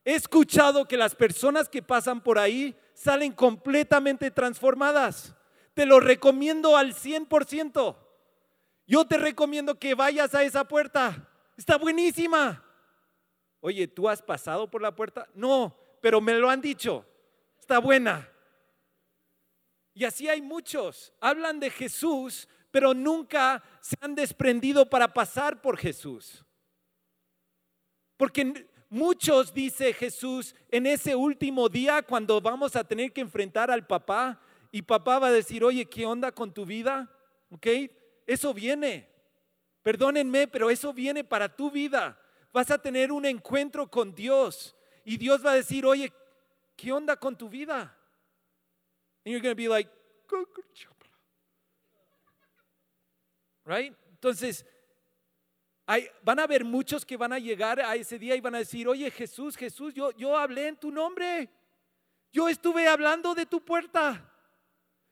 He 0.05 0.15
escuchado 0.15 0.87
que 0.87 0.97
las 0.97 1.13
personas 1.13 1.67
que 1.67 1.81
pasan 1.81 2.21
por 2.21 2.39
ahí 2.39 2.75
salen 2.93 3.33
completamente 3.33 4.31
transformadas. 4.31 5.35
Te 5.73 5.85
lo 5.85 5.99
recomiendo 5.99 6.77
al 6.77 6.93
100%. 6.93 7.97
Yo 8.87 9.05
te 9.05 9.17
recomiendo 9.17 9.77
que 9.77 9.93
vayas 9.93 10.33
a 10.33 10.43
esa 10.43 10.67
puerta. 10.67 11.29
Está 11.57 11.77
buenísima. 11.77 12.63
Oye, 13.61 13.87
¿tú 13.87 14.07
has 14.07 14.21
pasado 14.21 14.69
por 14.71 14.81
la 14.81 14.95
puerta? 14.95 15.27
No, 15.33 15.77
pero 16.01 16.21
me 16.21 16.33
lo 16.33 16.49
han 16.49 16.61
dicho. 16.61 17.05
Está 17.59 17.79
buena. 17.79 18.27
Y 19.93 20.05
así 20.05 20.29
hay 20.29 20.41
muchos. 20.41 21.13
Hablan 21.19 21.59
de 21.59 21.69
Jesús, 21.69 22.47
pero 22.71 22.93
nunca 22.93 23.63
se 23.81 23.95
han 24.01 24.15
desprendido 24.15 24.89
para 24.89 25.13
pasar 25.13 25.61
por 25.61 25.77
Jesús. 25.77 26.45
Porque 28.17 28.67
muchos, 28.89 29.53
dice 29.53 29.93
Jesús, 29.93 30.55
en 30.69 30.85
ese 30.85 31.15
último 31.15 31.69
día, 31.69 32.01
cuando 32.01 32.41
vamos 32.41 32.75
a 32.75 32.83
tener 32.83 33.11
que 33.11 33.21
enfrentar 33.21 33.71
al 33.71 33.87
papá, 33.87 34.39
y 34.71 34.81
papá 34.81 35.19
va 35.19 35.27
a 35.27 35.31
decir, 35.31 35.63
oye, 35.63 35.85
¿qué 35.85 36.05
onda 36.05 36.31
con 36.31 36.53
tu 36.53 36.65
vida? 36.65 37.09
¿Ok? 37.49 37.67
Eso 38.27 38.53
viene. 38.53 39.09
Perdónenme, 39.81 40.47
pero 40.47 40.69
eso 40.69 40.93
viene 40.93 41.23
para 41.23 41.55
tu 41.55 41.71
vida. 41.71 42.19
Vas 42.51 42.69
a 42.69 42.81
tener 42.81 43.11
un 43.11 43.25
encuentro 43.25 43.89
con 43.89 44.13
Dios 44.13 44.75
y 45.03 45.17
Dios 45.17 45.43
va 45.43 45.51
a 45.51 45.55
decir, 45.55 45.85
oye, 45.85 46.11
¿qué 46.75 46.91
onda 46.91 47.15
con 47.15 47.37
tu 47.37 47.49
vida? 47.49 47.95
And 49.25 49.33
you're 49.33 49.41
going 49.41 49.55
to 49.55 49.55
be 49.55 49.67
like, 49.67 49.89
Entonces, 53.77 54.65
hay, 55.85 56.07
van 56.23 56.39
a 56.39 56.43
haber 56.43 56.63
muchos 56.63 57.05
que 57.05 57.17
van 57.17 57.33
a 57.33 57.39
llegar 57.39 57.79
a 57.79 57.95
ese 57.95 58.17
día 58.17 58.35
y 58.35 58.41
van 58.41 58.55
a 58.55 58.59
decir, 58.59 58.87
oye 58.87 59.09
Jesús, 59.11 59.55
Jesús, 59.55 59.93
yo, 59.93 60.11
yo 60.11 60.37
hablé 60.37 60.67
en 60.67 60.77
tu 60.77 60.91
nombre. 60.91 61.49
Yo 62.31 62.47
estuve 62.47 62.87
hablando 62.87 63.33
de 63.33 63.45
tu 63.45 63.63
puerta. 63.63 64.31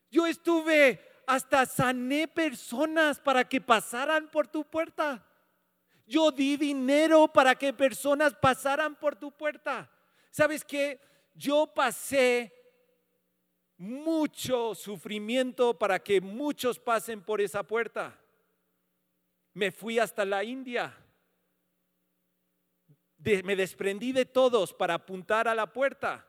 Yo 0.10 0.26
estuve 0.26 1.00
hasta 1.26 1.66
sané 1.66 2.28
personas 2.28 3.20
para 3.20 3.48
que 3.48 3.60
pasaran 3.60 4.30
por 4.30 4.48
tu 4.48 4.64
puerta. 4.64 5.26
Yo 6.06 6.32
di 6.32 6.56
dinero 6.56 7.28
para 7.28 7.56
que 7.56 7.74
personas 7.74 8.34
pasaran 8.34 8.96
por 8.96 9.16
tu 9.16 9.32
puerta. 9.32 9.92
¿Sabes 10.32 10.64
qué? 10.64 11.02
Yo 11.34 11.68
pasé 11.68 12.54
mucho 13.78 14.74
sufrimiento 14.74 15.78
para 15.78 16.00
que 16.00 16.22
muchos 16.22 16.80
pasen 16.80 17.22
por 17.22 17.42
esa 17.42 17.64
puerta. 17.64 18.18
Me 19.58 19.72
fui 19.72 19.98
hasta 19.98 20.24
la 20.24 20.44
India. 20.44 20.96
me 23.44 23.56
desprendí 23.56 24.12
de 24.12 24.24
todos 24.24 24.72
para 24.72 24.94
apuntar 24.94 25.48
a 25.48 25.56
la 25.56 25.74
puerta. 25.74 26.28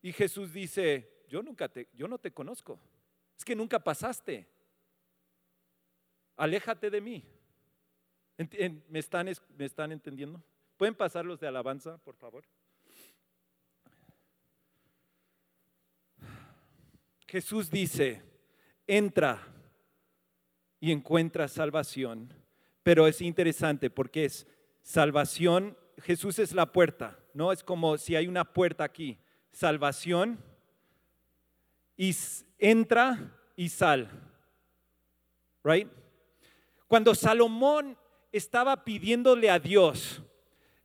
Y 0.00 0.12
Jesús 0.12 0.52
dice, 0.52 1.24
yo 1.28 1.42
nunca 1.42 1.68
te, 1.68 1.88
yo 1.92 2.06
no 2.06 2.18
te 2.18 2.30
conozco. 2.32 2.78
Es 3.36 3.44
que 3.44 3.56
nunca 3.56 3.80
pasaste. 3.80 4.48
Aléjate 6.36 6.88
de 6.88 7.00
mí. 7.00 7.24
¿Me 8.88 9.00
están, 9.00 9.28
¿Me 9.58 9.64
están 9.64 9.90
entendiendo? 9.90 10.40
¿Pueden 10.76 10.94
pasar 10.94 11.24
los 11.24 11.40
de 11.40 11.48
alabanza, 11.48 11.98
por 11.98 12.14
favor? 12.14 12.44
Jesús 17.26 17.68
dice, 17.68 18.22
entra 18.86 19.55
y 20.86 20.92
encuentra 20.92 21.48
salvación, 21.48 22.32
pero 22.84 23.08
es 23.08 23.20
interesante 23.20 23.90
porque 23.90 24.26
es 24.26 24.46
salvación, 24.82 25.76
Jesús 26.00 26.38
es 26.38 26.52
la 26.52 26.70
puerta, 26.70 27.18
¿no? 27.34 27.50
Es 27.50 27.64
como 27.64 27.98
si 27.98 28.14
hay 28.14 28.28
una 28.28 28.44
puerta 28.44 28.84
aquí, 28.84 29.18
salvación 29.50 30.38
y 31.96 32.14
entra 32.60 33.36
y 33.56 33.68
sal. 33.68 34.08
Right? 35.64 35.88
Cuando 36.86 37.16
Salomón 37.16 37.98
estaba 38.30 38.84
pidiéndole 38.84 39.50
a 39.50 39.58
Dios, 39.58 40.22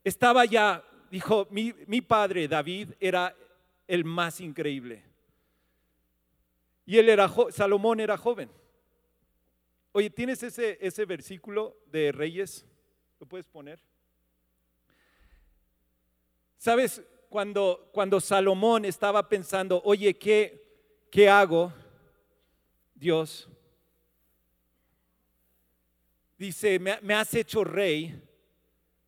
estaba 0.03 0.45
ya, 0.45 0.83
dijo, 1.11 1.47
mi, 1.51 1.75
mi 1.85 2.01
padre 2.01 2.47
David 2.47 2.89
era 2.99 3.35
el 3.87 4.03
más 4.03 4.41
increíble. 4.41 5.03
Y 6.87 6.97
él 6.97 7.07
era, 7.07 7.31
Salomón 7.51 7.99
era 7.99 8.17
joven. 8.17 8.49
Oye, 9.91 10.09
¿tienes 10.09 10.41
ese, 10.43 10.77
ese 10.81 11.05
versículo 11.05 11.77
de 11.87 12.11
Reyes? 12.11 12.65
¿Lo 13.19 13.25
puedes 13.25 13.47
poner? 13.47 13.79
¿Sabes? 16.57 17.01
Cuando, 17.29 17.89
cuando 17.91 18.19
Salomón 18.19 18.85
estaba 18.85 19.27
pensando, 19.27 19.81
oye, 19.85 20.17
¿qué, 20.17 21.07
¿qué 21.09 21.29
hago? 21.29 21.73
Dios 22.93 23.49
dice, 26.41 26.79
me, 26.79 27.13
has 27.13 27.35
hecho 27.35 27.63
rey, 27.63 28.19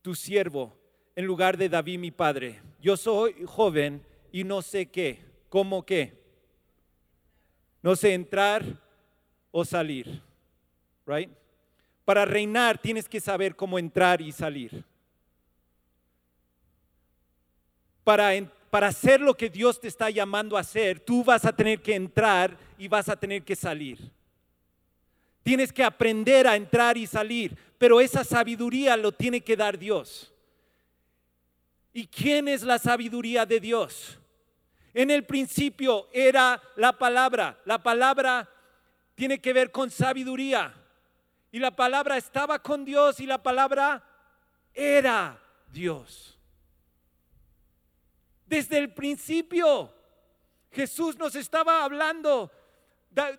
tu 0.03 0.13
siervo, 0.13 0.77
en 1.15 1.25
lugar 1.25 1.57
de 1.57 1.67
David 1.67 1.97
mi 1.97 2.11
padre. 2.11 2.61
Yo 2.79 2.95
soy 2.95 3.33
joven 3.47 4.05
y 4.31 4.43
no 4.43 4.61
sé 4.61 4.85
qué, 4.85 5.19
cómo 5.49 5.83
qué. 5.83 6.13
No 7.81 7.95
sé 7.95 8.13
entrar 8.13 8.63
o 9.49 9.65
salir, 9.65 10.21
right? 11.05 11.29
Para 12.05 12.25
reinar 12.25 12.77
tienes 12.77 13.07
que 13.07 13.19
saber 13.19 13.55
cómo 13.55 13.79
entrar 13.79 14.21
y 14.21 14.31
salir. 14.31 14.83
Para, 18.03 18.31
para 18.69 18.87
hacer 18.87 19.21
lo 19.21 19.33
que 19.33 19.49
Dios 19.49 19.79
te 19.79 19.87
está 19.87 20.09
llamando 20.09 20.57
a 20.57 20.61
hacer, 20.61 20.99
tú 20.99 21.23
vas 21.23 21.45
a 21.45 21.55
tener 21.55 21.81
que 21.81 21.95
entrar 21.95 22.57
y 22.77 22.87
vas 22.87 23.07
a 23.07 23.15
tener 23.15 23.43
que 23.43 23.55
salir. 23.55 24.11
Tienes 25.43 25.71
que 25.71 25.83
aprender 25.83 26.47
a 26.47 26.55
entrar 26.55 26.97
y 26.97 27.05
salir, 27.05 27.57
pero 27.77 27.99
esa 28.01 28.23
sabiduría 28.23 28.95
lo 28.97 29.11
tiene 29.11 29.41
que 29.41 29.55
dar 29.55 29.77
Dios. 29.77 30.33
¿Y 31.93 32.07
quién 32.07 32.47
es 32.47 32.63
la 32.63 32.79
sabiduría 32.79 33.45
de 33.45 33.59
Dios? 33.59 34.17
En 34.93 35.11
el 35.11 35.25
principio 35.25 36.07
era 36.11 36.61
la 36.75 36.97
palabra. 36.97 37.59
La 37.65 37.81
palabra 37.81 38.49
tiene 39.15 39.39
que 39.39 39.53
ver 39.53 39.71
con 39.71 39.89
sabiduría. 39.89 40.73
Y 41.53 41.59
la 41.59 41.69
palabra 41.69 42.17
estaba 42.17 42.57
con 42.57 42.83
Dios 42.83 43.19
y 43.19 43.27
la 43.27 43.37
palabra 43.37 44.03
era 44.73 45.39
Dios. 45.71 46.35
Desde 48.47 48.79
el 48.79 48.91
principio 48.91 49.93
Jesús 50.71 51.15
nos 51.15 51.35
estaba 51.35 51.83
hablando. 51.83 52.51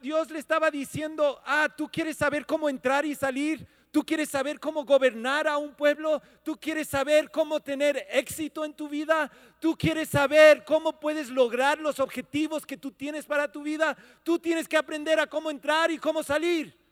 Dios 0.01 0.31
le 0.31 0.39
estaba 0.39 0.71
diciendo, 0.71 1.43
ah, 1.45 1.69
tú 1.77 1.89
quieres 1.89 2.17
saber 2.17 2.47
cómo 2.47 2.69
entrar 2.69 3.05
y 3.05 3.17
salir, 3.17 3.67
tú 3.91 4.07
quieres 4.07 4.29
saber 4.29 4.61
cómo 4.61 4.85
gobernar 4.85 5.49
a 5.49 5.59
un 5.59 5.75
pueblo, 5.75 6.23
tú 6.45 6.57
quieres 6.57 6.87
saber 6.87 7.33
cómo 7.33 7.59
tener 7.59 8.07
éxito 8.09 8.65
en 8.65 8.75
tu 8.75 8.89
vida, 8.89 9.29
tú 9.59 9.77
quieres 9.77 10.09
saber 10.09 10.65
cómo 10.65 11.01
puedes 11.01 11.31
lograr 11.31 11.81
los 11.81 11.99
objetivos 11.99 12.65
que 12.65 12.77
tú 12.77 12.93
tienes 12.93 13.27
para 13.27 13.51
tu 13.51 13.65
vida, 13.65 13.97
tú 14.23 14.39
tienes 14.39 14.69
que 14.69 14.77
aprender 14.77 15.19
a 15.19 15.27
cómo 15.27 15.51
entrar 15.51 15.91
y 15.91 15.99
cómo 15.99 16.23
salir. 16.23 16.84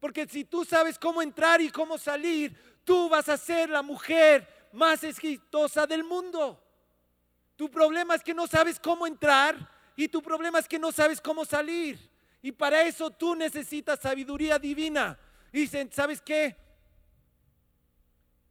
Porque 0.00 0.26
si 0.26 0.44
tú 0.44 0.64
sabes 0.64 0.98
cómo 0.98 1.20
entrar 1.20 1.60
y 1.60 1.70
cómo 1.70 1.98
salir, 1.98 2.56
tú 2.84 3.08
vas 3.08 3.28
a 3.28 3.36
ser 3.36 3.68
la 3.68 3.82
mujer 3.82 4.68
más 4.72 5.04
exitosa 5.04 5.86
del 5.86 6.02
mundo. 6.02 6.60
Tu 7.54 7.70
problema 7.70 8.14
es 8.14 8.22
que 8.22 8.32
no 8.32 8.46
sabes 8.46 8.80
cómo 8.80 9.06
entrar 9.06 9.56
y 9.94 10.08
tu 10.08 10.22
problema 10.22 10.58
es 10.58 10.66
que 10.66 10.78
no 10.78 10.90
sabes 10.90 11.20
cómo 11.20 11.44
salir. 11.44 11.98
Y 12.40 12.52
para 12.52 12.82
eso 12.82 13.10
tú 13.10 13.34
necesitas 13.34 14.00
sabiduría 14.00 14.58
divina. 14.58 15.18
Y 15.52 15.60
dicen, 15.60 15.92
¿sabes 15.92 16.22
qué? 16.22 16.56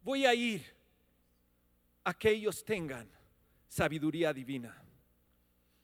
Voy 0.04 0.28
a 0.28 0.34
ir 0.36 0.64
a 2.04 2.14
que 2.14 2.30
ellos 2.30 2.64
tengan 2.64 3.10
sabiduría 3.68 4.32
divina. 4.32 4.76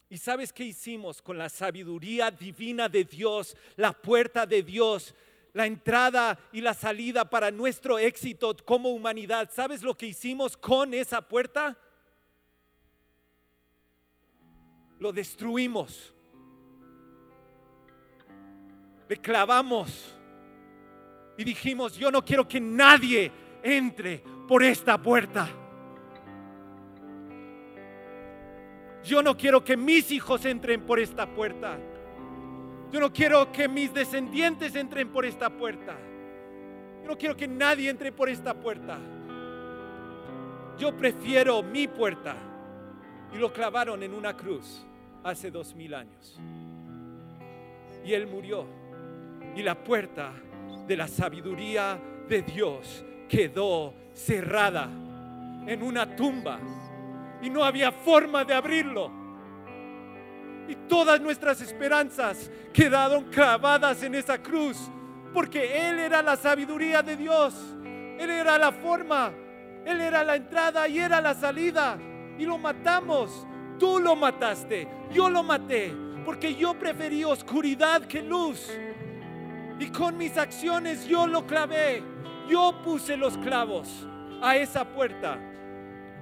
¿Y 0.07 0.17
sabes 0.17 0.53
qué 0.53 0.65
hicimos 0.65 1.21
con 1.21 1.37
la 1.37 1.49
sabiduría 1.49 2.29
divina 2.29 2.87
de 2.87 3.03
Dios, 3.03 3.57
la 3.75 3.91
puerta 3.91 4.45
de 4.45 4.61
Dios, 4.61 5.15
la 5.55 5.65
entrada 5.65 6.37
y 6.51 6.61
la 6.61 6.75
salida 6.75 7.27
para 7.27 7.49
nuestro 7.49 7.97
éxito 7.97 8.55
como 8.63 8.89
humanidad? 8.89 9.49
¿Sabes 9.51 9.81
lo 9.81 9.97
que 9.97 10.05
hicimos 10.05 10.55
con 10.55 10.93
esa 10.93 11.21
puerta? 11.21 11.75
Lo 14.99 15.11
destruimos 15.11 16.15
le 19.07 19.17
clavamos 19.17 20.15
y 21.37 21.43
dijimos, 21.43 21.95
yo 21.95 22.09
no 22.11 22.23
quiero 22.23 22.47
que 22.47 22.59
nadie 22.59 23.31
entre 23.61 24.23
por 24.47 24.63
esta 24.63 24.97
puerta. 24.97 25.47
Yo 29.03 29.21
no 29.21 29.37
quiero 29.37 29.63
que 29.63 29.77
mis 29.77 30.11
hijos 30.11 30.45
entren 30.45 30.81
por 30.85 30.99
esta 30.99 31.27
puerta. 31.27 31.77
Yo 32.91 32.99
no 32.99 33.11
quiero 33.11 33.51
que 33.51 33.67
mis 33.67 33.93
descendientes 33.93 34.75
entren 34.75 35.09
por 35.09 35.25
esta 35.25 35.49
puerta. 35.49 35.97
Yo 37.03 37.09
no 37.09 37.17
quiero 37.17 37.35
que 37.35 37.47
nadie 37.47 37.89
entre 37.89 38.11
por 38.11 38.29
esta 38.29 38.53
puerta. 38.53 38.97
Yo 40.77 40.95
prefiero 40.95 41.61
mi 41.63 41.87
puerta. 41.87 42.35
Y 43.33 43.37
lo 43.37 43.51
clavaron 43.51 44.01
en 44.03 44.13
una 44.13 44.35
cruz 44.35 44.85
hace 45.23 45.51
dos 45.51 45.75
mil 45.75 45.93
años. 45.93 46.39
Y 48.05 48.13
él 48.13 48.27
murió 48.27 48.65
y 49.55 49.63
la 49.63 49.75
puerta 49.75 50.33
de 50.87 50.97
la 50.97 51.07
sabiduría 51.07 51.99
de 52.27 52.41
Dios 52.41 53.03
quedó 53.27 53.93
cerrada 54.13 54.89
en 55.65 55.81
una 55.81 56.15
tumba 56.15 56.59
y 57.41 57.49
no 57.49 57.63
había 57.63 57.91
forma 57.91 58.43
de 58.43 58.53
abrirlo. 58.53 59.24
Y 60.67 60.75
todas 60.87 61.21
nuestras 61.21 61.61
esperanzas 61.61 62.49
quedaron 62.73 63.25
clavadas 63.25 64.01
en 64.03 64.15
esa 64.15 64.41
cruz 64.41 64.77
porque 65.35 65.89
Él 65.89 65.99
era 65.99 66.21
la 66.21 66.37
sabiduría 66.37 67.03
de 67.03 67.17
Dios. 67.17 67.53
Él 68.17 68.29
era 68.29 68.57
la 68.57 68.71
forma, 68.71 69.33
Él 69.85 69.99
era 69.99 70.23
la 70.23 70.37
entrada 70.37 70.87
y 70.87 70.97
era 70.97 71.19
la 71.19 71.33
salida. 71.33 71.97
Y 72.39 72.45
lo 72.45 72.57
matamos. 72.57 73.45
Tú 73.77 73.99
lo 73.99 74.15
mataste, 74.15 74.87
yo 75.11 75.29
lo 75.29 75.43
maté, 75.43 75.93
porque 76.23 76.55
yo 76.55 76.73
preferí 76.75 77.25
oscuridad 77.25 78.03
que 78.03 78.23
luz. 78.23 78.71
Y 79.77 79.87
con 79.87 80.17
mis 80.17 80.37
acciones 80.37 81.05
yo 81.05 81.27
lo 81.27 81.45
clavé. 81.45 82.01
Yo 82.47 82.81
puse 82.85 83.17
los 83.17 83.37
clavos 83.39 83.89
a 84.41 84.55
esa 84.55 84.85
puerta 84.85 85.37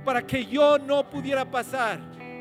para 0.04 0.26
que 0.26 0.44
yo 0.48 0.80
no 0.80 1.08
pudiera 1.08 1.46
pasar. 1.46 2.00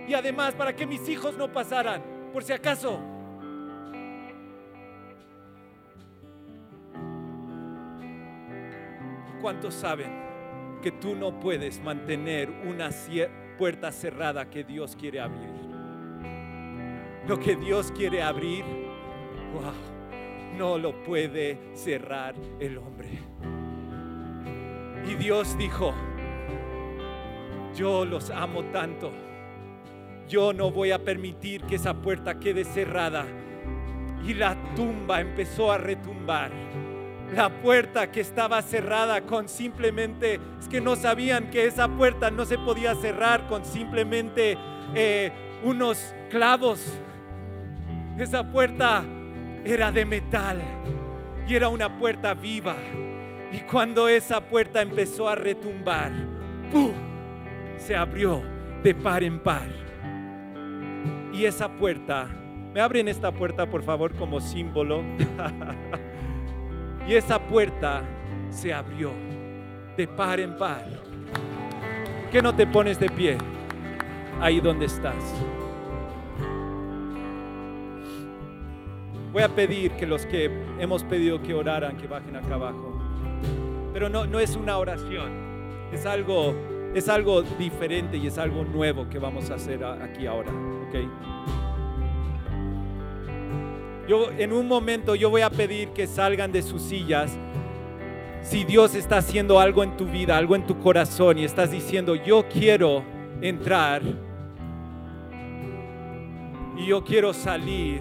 Y 0.08 0.14
además 0.14 0.54
para 0.54 0.74
que 0.74 0.86
mis 0.86 1.08
hijos 1.08 1.36
no 1.36 1.52
pasaran. 1.52 2.02
Por 2.32 2.42
si 2.42 2.52
acaso. 2.52 3.00
¿Cuántos 9.40 9.74
saben 9.74 10.10
que 10.80 10.92
tú 10.92 11.16
no 11.16 11.40
puedes 11.40 11.82
mantener 11.82 12.50
una 12.50 12.90
puerta 13.58 13.90
cerrada 13.90 14.48
que 14.48 14.62
Dios 14.64 14.96
quiere 14.96 15.20
abrir? 15.20 15.50
Lo 17.26 17.38
que 17.38 17.56
Dios 17.56 17.92
quiere 17.92 18.22
abrir, 18.22 18.64
wow 19.52 19.92
no 20.56 20.78
lo 20.78 21.02
puede 21.02 21.58
cerrar 21.74 22.34
el 22.60 22.78
hombre. 22.78 23.08
Y 25.08 25.14
Dios 25.14 25.56
dijo, 25.58 25.94
yo 27.74 28.04
los 28.04 28.30
amo 28.30 28.64
tanto, 28.66 29.10
yo 30.32 30.54
no 30.54 30.70
voy 30.70 30.92
a 30.92 30.98
permitir 30.98 31.60
que 31.64 31.74
esa 31.74 31.92
puerta 31.92 32.40
quede 32.40 32.64
cerrada. 32.64 33.26
Y 34.26 34.32
la 34.32 34.56
tumba 34.74 35.20
empezó 35.20 35.70
a 35.70 35.76
retumbar. 35.76 36.50
La 37.34 37.50
puerta 37.60 38.10
que 38.10 38.20
estaba 38.20 38.62
cerrada 38.62 39.20
con 39.20 39.46
simplemente, 39.46 40.40
es 40.58 40.68
que 40.70 40.80
no 40.80 40.96
sabían 40.96 41.50
que 41.50 41.66
esa 41.66 41.86
puerta 41.86 42.30
no 42.30 42.46
se 42.46 42.56
podía 42.56 42.94
cerrar 42.94 43.46
con 43.46 43.66
simplemente 43.66 44.56
eh, 44.94 45.30
unos 45.64 46.14
clavos. 46.30 46.98
Esa 48.18 48.50
puerta 48.50 49.04
era 49.66 49.92
de 49.92 50.06
metal 50.06 50.62
y 51.46 51.54
era 51.54 51.68
una 51.68 51.98
puerta 51.98 52.32
viva. 52.32 52.76
Y 53.52 53.58
cuando 53.70 54.08
esa 54.08 54.40
puerta 54.40 54.80
empezó 54.80 55.28
a 55.28 55.34
retumbar, 55.34 56.10
¡pum! 56.70 56.92
se 57.76 57.94
abrió 57.94 58.42
de 58.82 58.94
par 58.94 59.22
en 59.22 59.38
par. 59.38 59.91
Esa 61.44 61.68
puerta, 61.68 62.28
me 62.72 62.80
abren 62.80 63.08
esta 63.08 63.32
puerta 63.32 63.68
por 63.68 63.82
favor 63.82 64.14
como 64.14 64.40
símbolo. 64.40 65.02
y 67.08 67.14
esa 67.14 67.40
puerta 67.40 68.02
se 68.48 68.72
abrió 68.72 69.10
de 69.96 70.06
par 70.06 70.38
en 70.38 70.56
par. 70.56 70.86
¿Qué 72.30 72.40
no 72.40 72.54
te 72.54 72.64
pones 72.66 73.00
de 73.00 73.08
pie 73.08 73.38
ahí 74.40 74.60
donde 74.60 74.86
estás? 74.86 75.16
Voy 79.32 79.42
a 79.42 79.48
pedir 79.48 79.90
que 79.92 80.06
los 80.06 80.24
que 80.24 80.48
hemos 80.78 81.02
pedido 81.02 81.42
que 81.42 81.54
oraran, 81.54 81.96
que 81.96 82.06
bajen 82.06 82.36
acá 82.36 82.54
abajo. 82.54 83.02
Pero 83.92 84.08
no, 84.08 84.26
no 84.26 84.38
es 84.38 84.54
una 84.54 84.78
oración, 84.78 85.32
es 85.92 86.06
algo, 86.06 86.54
es 86.94 87.08
algo 87.08 87.42
diferente 87.42 88.16
y 88.16 88.26
es 88.26 88.38
algo 88.38 88.64
nuevo 88.64 89.08
que 89.08 89.18
vamos 89.18 89.50
a 89.50 89.54
hacer 89.54 89.84
aquí 89.84 90.26
ahora. 90.26 90.52
¿okay? 90.88 91.08
Yo 94.08 94.30
en 94.36 94.52
un 94.52 94.68
momento 94.68 95.14
yo 95.14 95.30
voy 95.30 95.42
a 95.42 95.50
pedir 95.50 95.90
que 95.90 96.06
salgan 96.06 96.52
de 96.52 96.62
sus 96.62 96.82
sillas. 96.82 97.38
Si 98.42 98.64
Dios 98.64 98.94
está 98.94 99.18
haciendo 99.18 99.60
algo 99.60 99.84
en 99.84 99.96
tu 99.96 100.06
vida, 100.06 100.36
algo 100.36 100.56
en 100.56 100.66
tu 100.66 100.78
corazón 100.80 101.38
y 101.38 101.44
estás 101.44 101.70
diciendo, 101.70 102.16
yo 102.16 102.46
quiero 102.48 103.04
entrar 103.40 104.02
y 106.76 106.86
yo 106.86 107.04
quiero 107.04 107.32
salir 107.32 108.00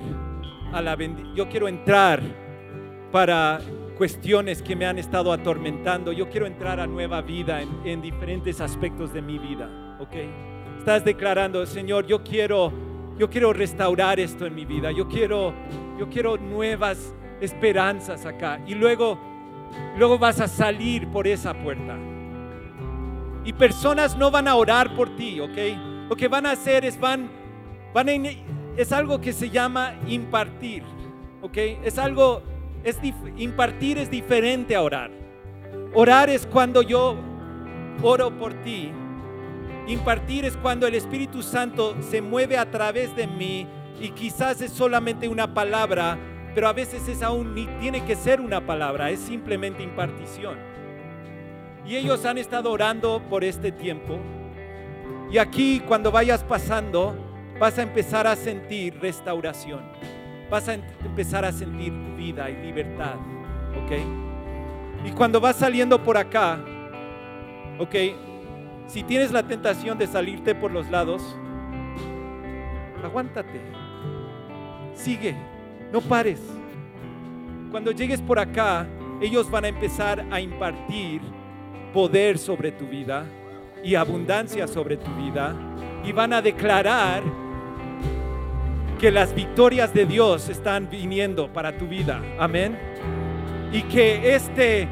a 0.73 0.82
la 0.82 0.97
Yo 1.36 1.47
quiero 1.49 1.67
entrar 1.67 2.21
para 3.12 3.60
cuestiones 4.02 4.64
que 4.64 4.76
me 4.76 4.88
han 4.88 4.98
estado 4.98 5.32
atormentando. 5.32 6.12
Yo 6.12 6.28
quiero 6.28 6.48
entrar 6.48 6.80
a 6.80 6.88
nueva 6.88 7.22
vida 7.22 7.62
en, 7.62 8.02
diferentes 8.02 8.60
aspectos 8.60 9.14
de 9.14 9.22
mi 9.22 9.38
vida. 9.38 9.96
¿Ok? 10.00 10.16
Estás 10.80 11.06
declarando, 11.06 11.64
Señor, 11.68 12.08
yo 12.08 12.24
quiero, 12.24 12.74
yo 13.20 13.30
quiero 13.30 13.54
restaurar 13.54 14.20
esto 14.20 14.48
en 14.48 14.56
mi 14.56 14.66
vida. 14.66 14.91
Yo 14.91 15.08
quiero, 15.08 15.54
yo 15.99 16.10
quiero 16.10 16.36
nuevas 16.36 17.14
esperanzas 17.41 18.26
acá. 18.26 18.60
Y 18.66 18.74
luego, 18.74 19.20
luego 19.95 20.18
vas 20.18 20.41
a 20.41 20.47
salir 20.47 21.08
por 21.10 21.28
esa 21.28 21.54
puerta. 21.54 21.95
Y 23.45 23.54
personas 23.54 24.18
no 24.18 24.32
van 24.32 24.47
a 24.47 24.56
orar 24.56 24.95
por 24.95 25.16
ti, 25.16 25.39
¿ok? 25.39 26.10
Lo 26.10 26.16
que 26.16 26.28
van 26.28 26.47
a 26.47 26.54
hacer 26.54 26.86
es 26.86 26.99
van, 26.99 27.30
van 27.93 28.10
a 28.10 28.14
es 28.78 28.91
algo 28.91 29.22
que 29.22 29.32
se 29.32 29.52
llama 29.52 29.93
impartir, 30.08 30.82
¿ok? 31.43 31.58
Es 31.84 31.99
algo, 31.99 32.41
es 32.84 32.97
impartir 33.38 33.97
es 33.97 34.09
diferente 34.09 34.75
a 34.75 34.82
orar. 34.82 35.11
Orar 35.93 36.29
es 36.29 36.45
cuando 36.45 36.82
yo 36.82 37.17
oro 38.01 38.38
por 38.38 38.53
ti. 38.63 38.91
Impartir 39.88 40.45
es 40.45 40.55
cuando 40.57 40.88
el 40.88 40.95
Espíritu 40.95 41.41
Santo 41.41 41.95
se 42.01 42.21
mueve 42.21 42.57
a 42.57 42.69
través 42.69 43.15
de 43.15 43.27
mí 43.27 43.67
y 43.99 44.09
quizás 44.09 44.61
es 44.61 44.71
solamente 44.71 45.27
una 45.27 45.53
palabra, 45.53 46.17
pero 46.55 46.67
a 46.67 46.73
veces 46.73 47.07
es 47.07 47.21
aún 47.21 47.53
ni 47.53 47.67
tiene 47.79 48.03
que 48.05 48.15
ser 48.15 48.41
una 48.41 48.65
palabra, 48.65 49.09
es 49.09 49.19
simplemente 49.19 49.84
impartición. 49.84 50.55
Y 51.86 51.95
ellos 51.95 52.25
han 52.25 52.38
estado 52.38 52.71
orando 52.71 53.21
por 53.29 53.43
este 53.43 53.71
tiempo. 53.71 54.19
Y 55.32 55.38
aquí 55.38 55.82
cuando 55.88 56.11
vayas 56.11 56.43
pasando, 56.43 57.15
vas 57.59 57.77
a 57.77 57.84
empezar 57.84 58.27
a 58.27 58.36
sentir 58.36 58.99
restauración. 58.99 59.82
Vas 60.52 60.68
a 60.68 60.74
empezar 60.74 61.45
a 61.45 61.52
sentir 61.54 61.93
vida 62.18 62.49
y 62.49 62.58
libertad, 62.58 63.16
¿ok? 63.84 65.06
Y 65.06 65.12
cuando 65.12 65.39
vas 65.39 65.56
saliendo 65.56 66.04
por 66.04 66.18
acá, 66.18 66.60
¿ok? 67.80 67.95
Si 68.86 69.02
tienes 69.04 69.32
la 69.32 69.43
tentación 69.43 69.97
de 69.97 70.08
salirte 70.08 70.54
por 70.54 70.72
los 70.72 70.89
lados, 70.89 71.24
aguántate, 73.02 73.62
sigue, 74.93 75.38
no 75.93 76.02
pares. 76.02 76.41
Cuando 77.72 77.91
llegues 77.91 78.22
por 78.22 78.38
acá, 78.38 78.86
ellos 79.22 79.49
van 79.49 79.64
a 79.64 79.70
empezar 79.70 80.26
a 80.30 80.41
impartir 80.41 81.22
poder 81.93 82.38
sobre 82.38 82.74
tu 82.74 82.88
vida 82.88 83.26
y 83.86 83.95
abundancia 83.95 84.68
sobre 84.68 84.97
tu 84.97 85.12
vida 85.16 85.56
y 86.04 86.12
van 86.12 86.34
a 86.34 86.41
declarar 86.41 87.24
que 89.02 89.12
las 89.12 89.34
victorias 89.34 89.95
de 89.95 90.06
Dios 90.06 90.47
están 90.47 90.88
viniendo 90.88 91.52
para 91.52 91.76
tu 91.76 91.88
vida. 91.88 92.22
Amén. 92.38 92.78
Y 93.74 93.82
que 93.82 94.36
este, 94.36 94.88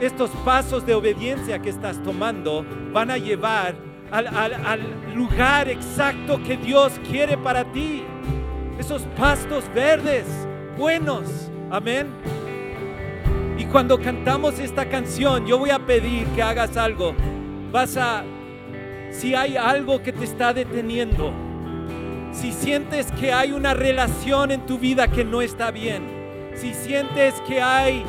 estos 0.00 0.30
pasos 0.44 0.84
de 0.84 0.92
obediencia 0.94 1.60
que 1.60 1.70
estás 1.70 2.02
tomando 2.02 2.66
van 2.92 3.12
a 3.12 3.16
llevar 3.16 3.76
al, 4.10 4.26
al 4.26 4.80
lugar 5.14 5.68
exacto 5.68 6.42
que 6.42 6.56
Dios 6.56 6.98
quiere 7.08 7.38
para 7.38 7.62
ti. 7.70 8.02
Esos 8.76 9.02
pastos 9.16 9.72
verdes, 9.72 10.26
buenos. 10.76 11.48
Amén. 11.70 12.08
Y 13.56 13.66
cuando 13.66 14.00
cantamos 14.00 14.58
esta 14.58 14.88
canción, 14.88 15.46
yo 15.46 15.58
voy 15.58 15.70
a 15.70 15.78
pedir 15.78 16.26
que 16.34 16.42
hagas 16.42 16.76
algo. 16.76 17.14
Vas 17.70 17.96
a, 17.96 18.24
si 19.12 19.36
hay 19.36 19.56
algo 19.56 20.02
que 20.02 20.12
te 20.12 20.24
está 20.24 20.52
deteniendo, 20.52 21.32
si 22.40 22.52
sientes 22.52 23.10
que 23.12 23.32
hay 23.32 23.50
una 23.50 23.74
relación 23.74 24.52
en 24.52 24.64
tu 24.64 24.78
vida 24.78 25.08
que 25.08 25.24
no 25.24 25.42
está 25.42 25.72
bien, 25.72 26.04
si 26.54 26.72
sientes 26.72 27.34
que 27.48 27.60
hay 27.60 28.04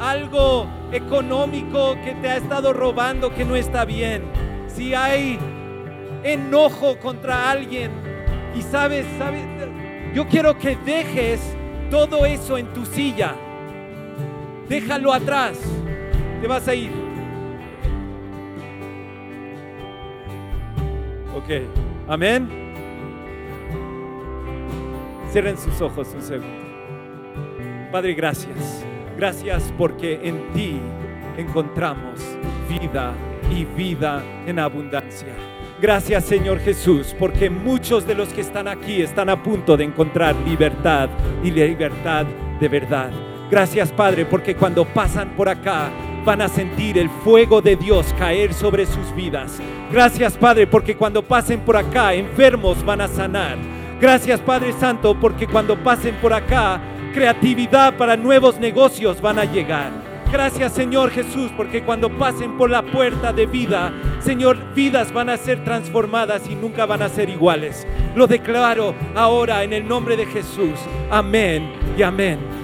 algo 0.00 0.68
económico 0.92 1.96
que 2.04 2.12
te 2.12 2.28
ha 2.28 2.36
estado 2.36 2.72
robando 2.72 3.34
que 3.34 3.44
no 3.44 3.56
está 3.56 3.84
bien, 3.84 4.22
si 4.68 4.94
hay 4.94 5.40
enojo 6.22 6.98
contra 7.00 7.50
alguien 7.50 7.90
y 8.54 8.62
sabes, 8.62 9.06
sabes, 9.18 9.44
yo 10.14 10.28
quiero 10.28 10.56
que 10.56 10.76
dejes 10.76 11.40
todo 11.90 12.24
eso 12.26 12.56
en 12.56 12.72
tu 12.72 12.86
silla. 12.86 13.34
Déjalo 14.68 15.12
atrás. 15.12 15.58
Te 16.40 16.46
vas 16.46 16.66
a 16.68 16.74
ir. 16.74 16.92
Ok. 21.34 21.50
Amén. 22.08 22.63
Cierren 25.34 25.58
sus 25.58 25.80
ojos 25.80 26.06
un 26.14 26.22
segundo. 26.22 27.90
Padre, 27.90 28.14
gracias. 28.14 28.84
Gracias 29.16 29.74
porque 29.76 30.20
en 30.22 30.52
ti 30.52 30.78
encontramos 31.36 32.20
vida 32.68 33.12
y 33.50 33.64
vida 33.64 34.22
en 34.46 34.60
abundancia. 34.60 35.34
Gracias 35.82 36.26
Señor 36.26 36.60
Jesús, 36.60 37.16
porque 37.18 37.50
muchos 37.50 38.06
de 38.06 38.14
los 38.14 38.28
que 38.28 38.42
están 38.42 38.68
aquí 38.68 39.02
están 39.02 39.28
a 39.28 39.42
punto 39.42 39.76
de 39.76 39.82
encontrar 39.82 40.36
libertad 40.46 41.08
y 41.42 41.50
libertad 41.50 42.26
de 42.60 42.68
verdad. 42.68 43.10
Gracias 43.50 43.90
Padre, 43.90 44.26
porque 44.26 44.54
cuando 44.54 44.84
pasan 44.84 45.30
por 45.30 45.48
acá 45.48 45.90
van 46.24 46.42
a 46.42 46.48
sentir 46.48 46.96
el 46.96 47.10
fuego 47.10 47.60
de 47.60 47.74
Dios 47.74 48.14
caer 48.16 48.54
sobre 48.54 48.86
sus 48.86 49.12
vidas. 49.16 49.58
Gracias 49.90 50.36
Padre, 50.36 50.68
porque 50.68 50.96
cuando 50.96 51.22
pasen 51.22 51.58
por 51.58 51.76
acá 51.76 52.14
enfermos 52.14 52.84
van 52.84 53.00
a 53.00 53.08
sanar 53.08 53.58
Gracias 54.04 54.38
Padre 54.40 54.74
Santo 54.74 55.18
porque 55.18 55.46
cuando 55.46 55.82
pasen 55.82 56.16
por 56.16 56.34
acá, 56.34 56.78
creatividad 57.14 57.96
para 57.96 58.18
nuevos 58.18 58.60
negocios 58.60 59.18
van 59.22 59.38
a 59.38 59.46
llegar. 59.46 59.92
Gracias 60.30 60.74
Señor 60.74 61.08
Jesús 61.08 61.50
porque 61.56 61.82
cuando 61.82 62.10
pasen 62.10 62.58
por 62.58 62.68
la 62.68 62.82
puerta 62.82 63.32
de 63.32 63.46
vida, 63.46 63.94
Señor, 64.20 64.58
vidas 64.74 65.10
van 65.10 65.30
a 65.30 65.38
ser 65.38 65.64
transformadas 65.64 66.42
y 66.50 66.54
nunca 66.54 66.84
van 66.84 67.00
a 67.00 67.08
ser 67.08 67.30
iguales. 67.30 67.86
Lo 68.14 68.26
declaro 68.26 68.94
ahora 69.14 69.64
en 69.64 69.72
el 69.72 69.88
nombre 69.88 70.18
de 70.18 70.26
Jesús. 70.26 70.78
Amén 71.10 71.72
y 71.96 72.02
amén. 72.02 72.63